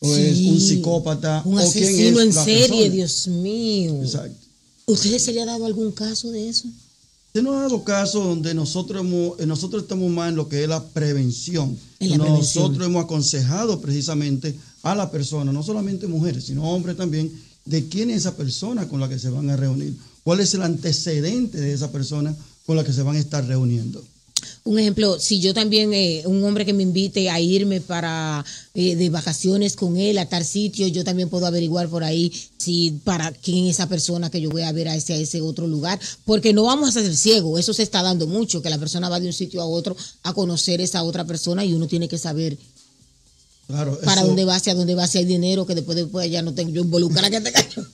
[0.00, 2.88] o es un psicópata Un o quién asesino es en serie, persona.
[2.94, 4.02] Dios mío.
[4.02, 4.47] Exacto.
[4.88, 6.68] ¿Ustedes se le ha dado algún caso de eso?
[7.34, 10.62] Se nos ha dado casos donde nosotros, hemos- eh, nosotros estamos más en lo que
[10.62, 11.76] es la prevención.
[12.00, 12.82] En la nosotros prevención.
[12.90, 17.30] hemos aconsejado precisamente a la persona, no solamente mujeres, sino hombres también,
[17.64, 20.62] de quién es esa persona con la que se van a reunir, cuál es el
[20.62, 22.34] antecedente de esa persona
[22.64, 24.02] con la que se van a estar reuniendo.
[24.68, 28.44] Un ejemplo, si yo también, eh, un hombre que me invite a irme para
[28.74, 32.90] eh, de vacaciones con él a tal sitio, yo también puedo averiguar por ahí si
[33.02, 35.66] para quién es esa persona que yo voy a ver a ese, a ese otro
[35.66, 39.08] lugar, porque no vamos a ser ciegos, eso se está dando mucho, que la persona
[39.08, 42.18] va de un sitio a otro a conocer esa otra persona y uno tiene que
[42.18, 42.58] saber
[43.68, 46.42] Claro, para eso- dónde va, hacia dónde va, si hay dinero, que después, después ya
[46.42, 47.86] no tengo yo involucrar que te cayó.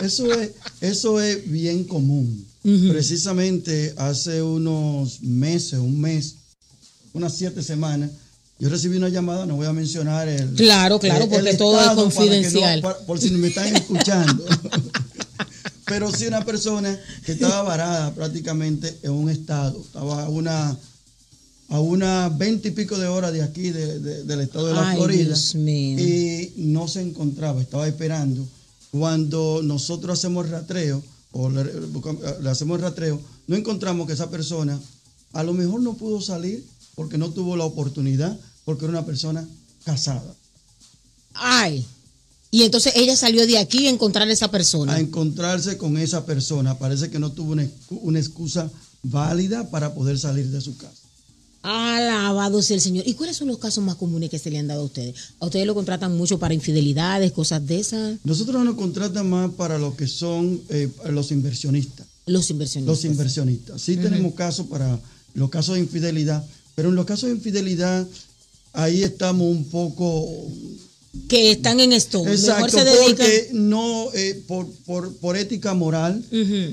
[0.00, 0.50] Eso es,
[0.80, 2.46] eso es bien común.
[2.90, 6.34] Precisamente hace unos meses, un mes,
[7.12, 8.10] unas siete semanas,
[8.58, 10.54] yo recibí una llamada, no voy a mencionar el.
[10.54, 12.80] Claro, claro, el- porque el todo es que no- confidencial.
[12.80, 14.44] para- por si me están escuchando.
[15.86, 20.76] Pero sí una persona que estaba varada prácticamente en un estado, estaba a una
[21.68, 24.90] a unas veinte y pico de horas de aquí, de- de- del estado de la
[24.90, 25.34] Ay, Florida,
[26.00, 28.46] y no se encontraba, estaba esperando.
[28.92, 31.02] Cuando nosotros hacemos rastreo,
[31.32, 31.64] o le,
[32.40, 34.80] le hacemos rastreo, no encontramos que esa persona
[35.32, 36.64] a lo mejor no pudo salir
[36.94, 39.46] porque no tuvo la oportunidad, porque era una persona
[39.84, 40.34] casada.
[41.34, 41.86] Ay.
[42.50, 44.94] Y entonces ella salió de aquí a encontrar a esa persona.
[44.94, 48.70] A encontrarse con esa persona, parece que no tuvo una, una excusa
[49.02, 51.05] válida para poder salir de su casa.
[51.66, 53.04] Alabado sea el Señor.
[53.08, 55.16] ¿Y cuáles son los casos más comunes que se le han dado a ustedes?
[55.40, 58.18] ¿A ustedes lo contratan mucho para infidelidades, cosas de esas?
[58.22, 62.06] Nosotros nos contratan más para lo que son eh, los inversionistas.
[62.26, 62.96] Los inversionistas.
[62.96, 63.82] Los inversionistas.
[63.82, 64.98] Sí tenemos casos para
[65.34, 66.44] los casos de infidelidad,
[66.76, 68.06] pero en los casos de infidelidad
[68.72, 70.28] ahí estamos un poco...
[71.28, 72.22] Que están en esto.
[72.22, 76.22] Mejor Exacto, se porque no, eh, por, por, por ética moral,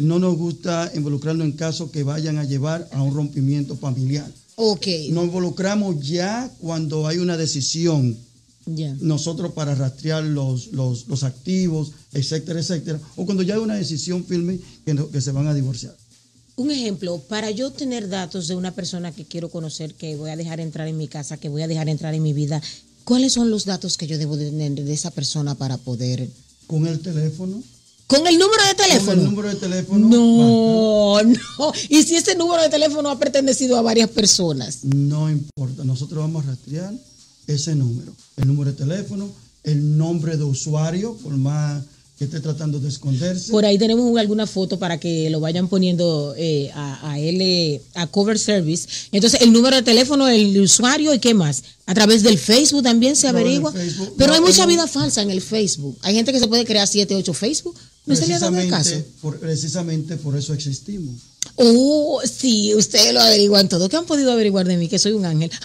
[0.02, 4.30] no nos gusta involucrarnos en casos que vayan a llevar a un rompimiento familiar.
[4.56, 4.88] Ok.
[5.10, 8.18] Nos involucramos ya cuando hay una decisión
[9.02, 14.24] nosotros para rastrear los, los, los activos, etcétera, etcétera, o cuando ya hay una decisión
[14.24, 15.96] firme que, no- que se van a divorciar.
[16.56, 20.36] Un ejemplo, para yo tener datos de una persona que quiero conocer, que voy a
[20.38, 22.62] dejar entrar en mi casa, que voy a dejar entrar en mi vida,
[23.04, 26.30] ¿cuáles son los datos que yo debo de tener de esa persona para poder...
[26.68, 27.62] Con el teléfono.
[28.08, 29.06] ¿Con el número de teléfono?
[29.12, 30.08] Con el número de teléfono.
[30.08, 31.74] No, no.
[31.90, 34.84] ¿Y si ese número de teléfono ha pertenecido a varias personas?
[34.84, 36.94] No importa, nosotros vamos a rastrear
[37.48, 39.30] ese número, el número de teléfono,
[39.64, 41.84] el nombre de usuario, por más
[42.18, 43.52] que esté tratando de esconderse.
[43.52, 47.82] Por ahí tenemos alguna foto para que lo vayan poniendo eh, a, a él, eh,
[47.96, 48.88] a Cover Service.
[49.12, 51.64] Entonces, el número de teléfono, el usuario y qué más.
[51.88, 53.74] A través del Facebook también se No, averigua.
[54.18, 55.98] Pero no, hay mucha vida falsa en el Facebook.
[56.04, 57.76] Hay gente que se puede crear 7, 8 Facebook.
[58.06, 58.90] ¿No se le ha dado el caso?
[58.92, 61.16] Precisamente por, precisamente por eso existimos.
[61.56, 63.88] Oh, sí, ustedes lo averiguan todo.
[63.90, 64.88] ¿Qué han podido averiguar de mí?
[64.90, 65.52] Que soy un ángel.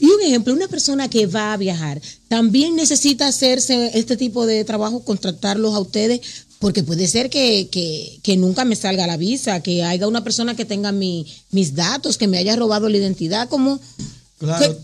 [0.00, 4.64] y un ejemplo, una persona que va a viajar también necesita hacerse este tipo de
[4.64, 6.20] trabajo, contratarlos a ustedes,
[6.58, 10.56] porque puede ser que, que- que nunca me salga la visa, que haya una persona
[10.56, 13.80] que tenga mi- mis datos, que me haya robado la identidad, como...
[14.38, 14.74] Claro.
[14.74, 14.80] ¿Qué-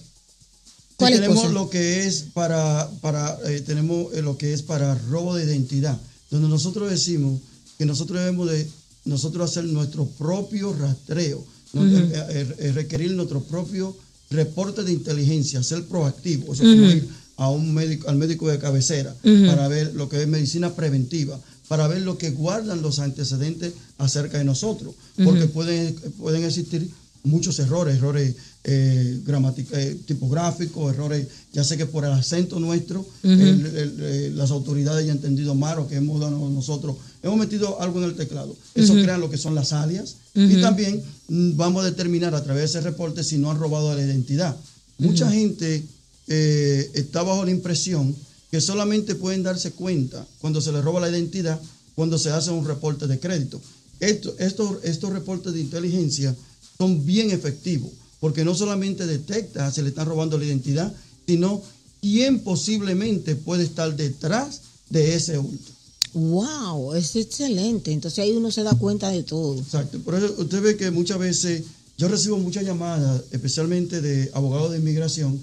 [1.02, 5.44] tenemos lo que es para, para eh, tenemos eh, lo que es para robo de
[5.44, 5.98] identidad,
[6.30, 7.40] donde nosotros decimos
[7.78, 8.68] que nosotros debemos de
[9.04, 11.44] nosotros hacer nuestro propio rastreo.
[11.74, 13.96] Eh, eh, eh, requerir nuestro propio
[14.30, 18.58] reporte de inteligencia, ser proactivo, eso es como ir a un médico, al médico de
[18.58, 23.72] cabecera para ver lo que es medicina preventiva, para ver lo que guardan los antecedentes
[23.96, 24.94] acerca de nosotros,
[25.24, 26.90] porque pueden, pueden existir
[27.24, 28.34] muchos errores, errores
[28.64, 33.04] eh, gramática- eh, tipográficos, errores, ya sé que por el acento nuestro,
[33.40, 37.80] el- el- las autoridades ya han entendido mal o que hemos dado nosotros, hemos metido
[37.80, 38.56] algo en el teclado.
[38.74, 42.72] Eso crea lo que son las alias y también mm, vamos a determinar a través
[42.72, 44.56] de ese reporte si no han robado la identidad.
[44.98, 45.82] Mucha gente
[46.28, 48.14] eh, está bajo la impresión
[48.50, 51.60] que solamente pueden darse cuenta cuando se les roba la identidad
[51.96, 53.60] cuando se hace un reporte de crédito.
[53.98, 56.34] Esto- estos, estos reportes de inteligencia
[56.78, 57.90] son bien efectivos
[58.22, 60.94] porque no solamente detecta si le están robando la identidad,
[61.26, 61.60] sino
[62.00, 64.60] quién posiblemente puede estar detrás
[64.90, 65.72] de ese hurto.
[66.14, 67.90] Wow, es excelente.
[67.92, 69.58] Entonces ahí uno se da cuenta de todo.
[69.58, 69.98] Exacto.
[70.00, 71.64] Por eso usted ve que muchas veces
[71.98, 75.40] yo recibo muchas llamadas, especialmente de abogados de inmigración,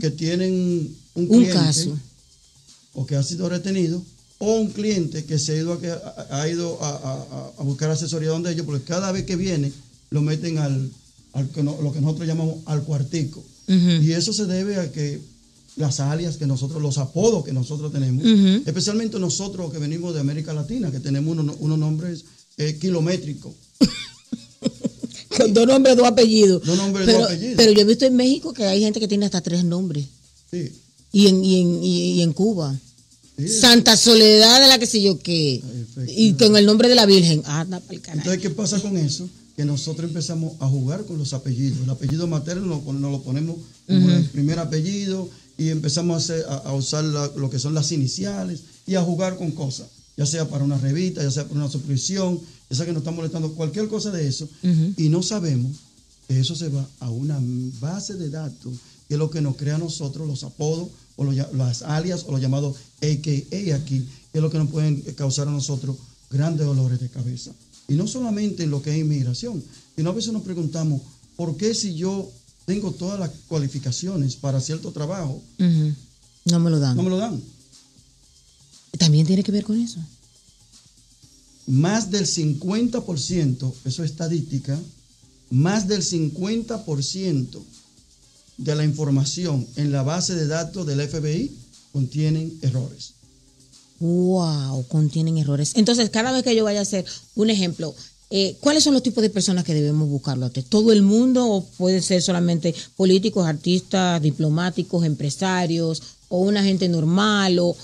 [0.00, 0.52] que tienen
[1.14, 1.96] un Un cliente caso.
[2.94, 4.02] o que ha sido retenido
[4.38, 7.62] o un cliente que se ha ido a, que- a- ha ido a, a- a
[7.62, 9.72] buscar asesoría donde ellos, porque cada vez que viene
[10.10, 10.90] lo meten al,
[11.38, 13.42] al que no- lo que nosotros llamamos al cuartico.
[13.68, 15.20] Y eso se debe a que
[15.76, 18.24] las alias que nosotros, los apodos que nosotros tenemos,
[18.66, 22.24] especialmente nosotros que venimos de América Latina, que tenemos unos, unos nombres
[22.56, 23.52] eh, kilométricos.
[25.36, 26.64] Con dos nombres, dos apellidos.
[26.64, 27.54] Dos nombres, pero, dos apellidos.
[27.56, 30.04] Pero yo he visto en México que hay gente que tiene hasta tres nombres.
[30.50, 30.72] Sí,
[31.12, 32.76] Y en, y en, y, en Cuba.
[33.36, 33.46] sí.
[33.48, 35.62] Santa Soledad de la que sé yo qué.
[36.08, 37.42] Y con el nombre de la Virgen.
[37.44, 38.18] Anda pa'l carajo.
[38.20, 39.28] Entonces, ¿qué pasa con eso?
[39.58, 41.80] Que nosotros empezamos a jugar con los apellidos.
[41.82, 43.56] El apellido materno nos, lo ponemos
[43.88, 45.28] como el primer apellido
[45.58, 49.02] y empezamos a, hacer- a- a usar la- lo que son las iniciales y a
[49.02, 52.38] jugar con cosas, ya sea para una revista, ya sea para una suscripción,
[52.70, 54.48] ya sea que nos está molestando, cualquier cosa de eso.
[54.96, 55.72] Y no sabemos
[56.28, 57.40] que eso se va a una
[57.80, 58.74] base de datos,
[59.08, 60.86] que es lo que nos crea a nosotros los apodos
[61.16, 65.00] o los las alias o los llamados AKA aquí, que es lo que nos pueden
[65.16, 65.96] causar a nosotros
[66.30, 67.50] grandes dolores de cabeza.
[67.88, 69.64] Y no solamente en lo que es inmigración,
[69.96, 71.00] sino a veces nos preguntamos,
[71.36, 72.30] ¿por qué si yo
[72.68, 75.42] tengo todas las cualificaciones para cierto trabajo.
[76.44, 76.98] No me lo dan.
[76.98, 77.42] no me lo dan?
[78.98, 79.98] También tiene que ver con eso.
[81.66, 84.78] Más del 50%, eso es estadística,
[85.48, 87.58] más del 50%
[88.58, 91.50] de la información en la base de datos del FBI
[91.92, 93.14] contienen errores.
[94.00, 95.72] Wow, contienen errores.
[95.74, 97.94] Entonces, cada vez que yo vaya a hacer un ejemplo,
[98.30, 100.46] eh, ¿cuáles son los tipos de personas que debemos buscarlo?
[100.46, 106.88] ¿A ¿Todo el mundo o pueden ser solamente políticos, artistas, diplomáticos, empresarios o una gente
[106.88, 107.58] normal?
[107.58, 107.76] o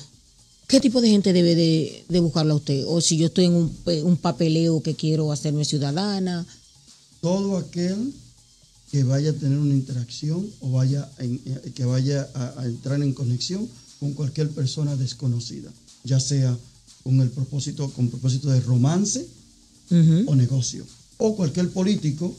[0.66, 2.84] ¿Qué tipo de gente debe de, de buscarlo a usted?
[2.86, 6.46] O si yo estoy en un, pe- un papeleo que quiero hacerme ciudadana.
[7.20, 8.12] todo aquel
[8.92, 13.12] que vaya a tener una interacción o vaya en- eh, que vaya a entrar en
[13.12, 15.70] conexión con cualquier persona desconocida,
[16.04, 16.56] ya sea
[17.02, 19.26] con el propósito, con propósito de romance
[20.26, 20.84] o negocio,
[21.18, 22.34] o cualquier político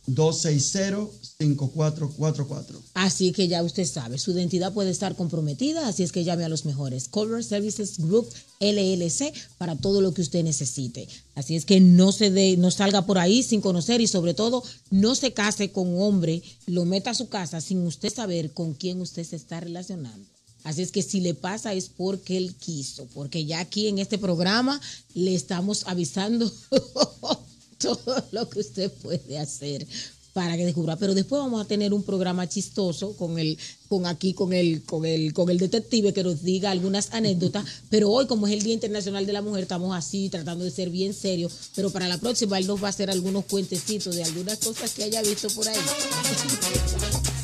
[0.07, 2.81] 260-5444.
[2.93, 6.49] Así que ya usted sabe, su identidad puede estar comprometida, así es que llame a
[6.49, 7.07] los mejores.
[7.07, 8.27] Cover Services Group
[8.59, 11.07] LLC para todo lo que usted necesite.
[11.35, 14.63] Así es que no se dé, no salga por ahí sin conocer y sobre todo
[14.89, 19.01] no se case con hombre, lo meta a su casa sin usted saber con quién
[19.01, 20.25] usted se está relacionando.
[20.63, 24.17] Así es que si le pasa es porque él quiso, porque ya aquí en este
[24.17, 24.81] programa
[25.13, 26.51] le estamos avisando
[27.81, 29.85] todo lo que usted puede hacer
[30.37, 30.95] para que descubra.
[30.97, 33.57] Pero después vamos a tener un programa chistoso con el,
[33.87, 37.65] con aquí, con el, con el, con el detective que nos diga algunas anécdotas.
[37.89, 40.91] Pero hoy, como es el Día Internacional de la Mujer, estamos así tratando de ser
[40.91, 41.71] bien serios.
[41.75, 45.05] Pero para la próxima él nos va a hacer algunos cuentecitos de algunas cosas que
[45.05, 45.75] haya visto por ahí.